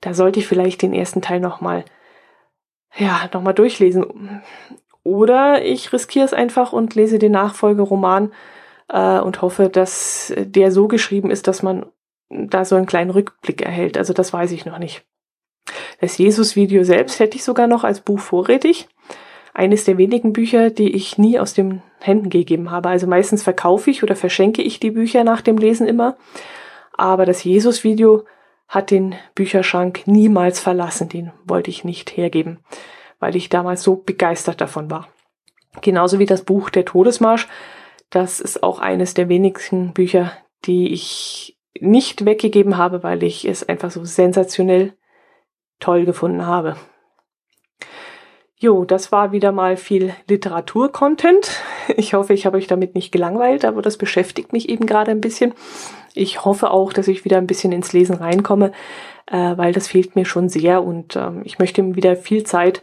da 0.00 0.14
sollte 0.14 0.40
ich 0.40 0.46
vielleicht 0.46 0.82
den 0.82 0.92
ersten 0.92 1.22
Teil 1.22 1.40
nochmal, 1.40 1.84
ja, 2.96 3.28
nochmal 3.32 3.54
durchlesen. 3.54 4.42
Oder 5.02 5.64
ich 5.64 5.92
riskiere 5.92 6.24
es 6.24 6.32
einfach 6.32 6.72
und 6.72 6.94
lese 6.94 7.18
den 7.18 7.32
Nachfolgeroman 7.32 8.32
äh, 8.88 9.20
und 9.20 9.40
hoffe, 9.42 9.68
dass 9.68 10.34
der 10.36 10.72
so 10.72 10.88
geschrieben 10.88 11.30
ist, 11.30 11.46
dass 11.46 11.62
man 11.62 11.86
da 12.28 12.64
so 12.64 12.74
einen 12.74 12.86
kleinen 12.86 13.10
Rückblick 13.10 13.62
erhält. 13.62 13.96
Also 13.98 14.12
das 14.12 14.32
weiß 14.32 14.50
ich 14.52 14.66
noch 14.66 14.78
nicht. 14.78 15.04
Das 16.00 16.18
Jesus-Video 16.18 16.84
selbst 16.84 17.20
hätte 17.20 17.36
ich 17.36 17.44
sogar 17.44 17.66
noch 17.66 17.84
als 17.84 18.00
Buch 18.00 18.18
vorrätig. 18.18 18.88
Eines 19.56 19.84
der 19.84 19.96
wenigen 19.96 20.34
Bücher, 20.34 20.68
die 20.68 20.94
ich 20.94 21.16
nie 21.16 21.38
aus 21.38 21.54
den 21.54 21.80
Händen 22.00 22.28
gegeben 22.28 22.70
habe. 22.70 22.90
Also 22.90 23.06
meistens 23.06 23.42
verkaufe 23.42 23.90
ich 23.90 24.02
oder 24.02 24.14
verschenke 24.14 24.60
ich 24.60 24.80
die 24.80 24.90
Bücher 24.90 25.24
nach 25.24 25.40
dem 25.40 25.56
Lesen 25.56 25.86
immer. 25.86 26.18
Aber 26.92 27.24
das 27.24 27.42
Jesus-Video 27.42 28.26
hat 28.68 28.90
den 28.90 29.14
Bücherschrank 29.34 30.02
niemals 30.04 30.60
verlassen. 30.60 31.08
Den 31.08 31.32
wollte 31.46 31.70
ich 31.70 31.84
nicht 31.84 32.18
hergeben, 32.18 32.58
weil 33.18 33.34
ich 33.34 33.48
damals 33.48 33.82
so 33.82 33.96
begeistert 33.96 34.60
davon 34.60 34.90
war. 34.90 35.08
Genauso 35.80 36.18
wie 36.18 36.26
das 36.26 36.44
Buch 36.44 36.68
Der 36.68 36.84
Todesmarsch. 36.84 37.48
Das 38.10 38.40
ist 38.40 38.62
auch 38.62 38.78
eines 38.78 39.14
der 39.14 39.30
wenigen 39.30 39.94
Bücher, 39.94 40.32
die 40.66 40.92
ich 40.92 41.56
nicht 41.80 42.26
weggegeben 42.26 42.76
habe, 42.76 43.02
weil 43.02 43.22
ich 43.22 43.46
es 43.46 43.66
einfach 43.66 43.90
so 43.90 44.04
sensationell 44.04 44.92
toll 45.80 46.04
gefunden 46.04 46.44
habe. 46.44 46.76
Jo, 48.58 48.86
das 48.86 49.12
war 49.12 49.32
wieder 49.32 49.52
mal 49.52 49.76
viel 49.76 50.14
Literatur-Content. 50.28 51.60
Ich 51.96 52.14
hoffe, 52.14 52.34
ich 52.34 52.46
habe 52.46 52.56
euch 52.56 52.66
damit 52.66 52.96
nicht 52.96 53.12
gelangweilt, 53.12 53.64
aber 53.64 53.80
das 53.80 53.96
beschäftigt 53.96 54.52
mich 54.52 54.68
eben 54.68 54.86
gerade 54.86 55.12
ein 55.12 55.20
bisschen. 55.20 55.54
Ich 56.14 56.44
hoffe 56.44 56.70
auch, 56.70 56.92
dass 56.92 57.06
ich 57.06 57.24
wieder 57.24 57.36
ein 57.36 57.46
bisschen 57.46 57.70
ins 57.70 57.92
Lesen 57.92 58.16
reinkomme, 58.16 58.72
äh, 59.26 59.56
weil 59.56 59.72
das 59.72 59.86
fehlt 59.86 60.16
mir 60.16 60.24
schon 60.24 60.48
sehr 60.48 60.82
und 60.82 61.14
ähm, 61.14 61.42
ich 61.44 61.60
möchte 61.60 61.94
wieder 61.94 62.16
viel 62.16 62.42
Zeit 62.42 62.82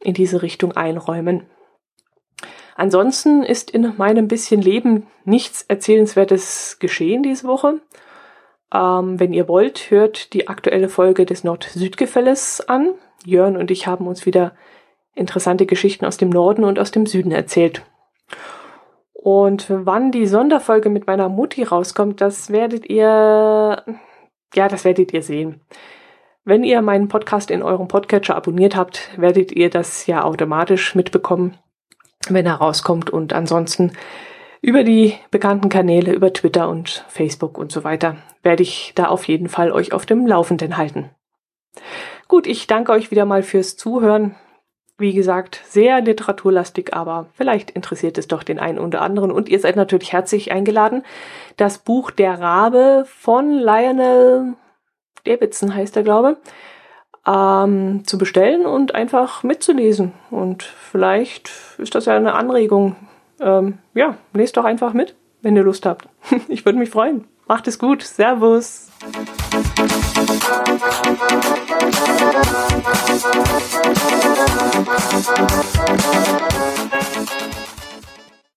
in 0.00 0.12
diese 0.12 0.42
Richtung 0.42 0.72
einräumen. 0.72 1.46
Ansonsten 2.76 3.44
ist 3.44 3.70
in 3.70 3.94
meinem 3.96 4.28
bisschen 4.28 4.60
Leben 4.60 5.06
nichts 5.24 5.62
Erzählenswertes 5.62 6.78
geschehen 6.80 7.22
diese 7.22 7.46
Woche. 7.46 7.80
Ähm, 8.74 9.18
wenn 9.18 9.32
ihr 9.32 9.48
wollt, 9.48 9.90
hört 9.90 10.34
die 10.34 10.48
aktuelle 10.48 10.88
Folge 10.88 11.24
des 11.24 11.44
Nord-Süd-Gefälles 11.44 12.68
an. 12.68 12.90
Jörn 13.24 13.56
und 13.56 13.70
ich 13.70 13.86
haben 13.86 14.06
uns 14.06 14.26
wieder 14.26 14.52
interessante 15.14 15.66
Geschichten 15.66 16.04
aus 16.04 16.16
dem 16.16 16.30
Norden 16.30 16.64
und 16.64 16.78
aus 16.78 16.90
dem 16.90 17.06
Süden 17.06 17.32
erzählt. 17.32 17.82
Und 19.12 19.66
wann 19.70 20.12
die 20.12 20.26
Sonderfolge 20.26 20.90
mit 20.90 21.06
meiner 21.06 21.28
Mutti 21.28 21.62
rauskommt, 21.62 22.20
das 22.20 22.50
werdet 22.50 22.88
ihr, 22.90 23.82
ja, 24.54 24.68
das 24.68 24.84
werdet 24.84 25.12
ihr 25.14 25.22
sehen. 25.22 25.60
Wenn 26.44 26.62
ihr 26.62 26.82
meinen 26.82 27.08
Podcast 27.08 27.50
in 27.50 27.62
eurem 27.62 27.88
Podcatcher 27.88 28.36
abonniert 28.36 28.76
habt, 28.76 29.18
werdet 29.18 29.50
ihr 29.50 29.70
das 29.70 30.06
ja 30.06 30.24
automatisch 30.24 30.94
mitbekommen, 30.94 31.56
wenn 32.28 32.44
er 32.44 32.56
rauskommt. 32.56 33.08
Und 33.08 33.32
ansonsten 33.32 33.92
über 34.60 34.84
die 34.84 35.14
bekannten 35.30 35.70
Kanäle, 35.70 36.12
über 36.12 36.32
Twitter 36.32 36.68
und 36.68 37.04
Facebook 37.08 37.56
und 37.56 37.72
so 37.72 37.82
weiter, 37.82 38.16
werde 38.42 38.62
ich 38.62 38.92
da 38.94 39.06
auf 39.06 39.26
jeden 39.26 39.48
Fall 39.48 39.72
euch 39.72 39.94
auf 39.94 40.04
dem 40.04 40.26
Laufenden 40.26 40.76
halten. 40.76 41.08
Gut, 42.28 42.46
ich 42.46 42.66
danke 42.66 42.92
euch 42.92 43.10
wieder 43.10 43.24
mal 43.24 43.42
fürs 43.42 43.76
Zuhören. 43.76 44.34
Wie 44.96 45.12
gesagt, 45.12 45.60
sehr 45.66 46.00
literaturlastig, 46.00 46.94
aber 46.94 47.26
vielleicht 47.34 47.70
interessiert 47.72 48.16
es 48.16 48.28
doch 48.28 48.44
den 48.44 48.60
einen 48.60 48.78
oder 48.78 49.02
anderen. 49.02 49.32
Und 49.32 49.48
ihr 49.48 49.58
seid 49.58 49.74
natürlich 49.74 50.12
herzlich 50.12 50.52
eingeladen. 50.52 51.02
Das 51.56 51.78
Buch 51.78 52.10
Der 52.12 52.40
Rabe 52.40 53.04
von 53.06 53.50
Lionel 53.50 54.54
Davidson 55.24 55.74
heißt 55.74 55.96
er, 55.96 56.04
glaube 56.04 56.36
ähm, 57.26 58.02
zu 58.06 58.18
bestellen 58.18 58.66
und 58.66 58.94
einfach 58.94 59.42
mitzulesen. 59.42 60.12
Und 60.30 60.62
vielleicht 60.62 61.50
ist 61.78 61.94
das 61.94 62.06
ja 62.06 62.16
eine 62.16 62.34
Anregung. 62.34 62.96
Ähm, 63.40 63.78
ja, 63.94 64.16
lest 64.32 64.56
doch 64.56 64.64
einfach 64.64 64.92
mit, 64.92 65.16
wenn 65.42 65.56
ihr 65.56 65.64
Lust 65.64 65.86
habt. 65.86 66.08
ich 66.48 66.64
würde 66.64 66.78
mich 66.78 66.90
freuen. 66.90 67.24
Macht 67.46 67.68
es 67.68 67.78
gut. 67.78 68.02
Servus. 68.02 68.90
Thank 70.46 70.82
you. 77.58 77.63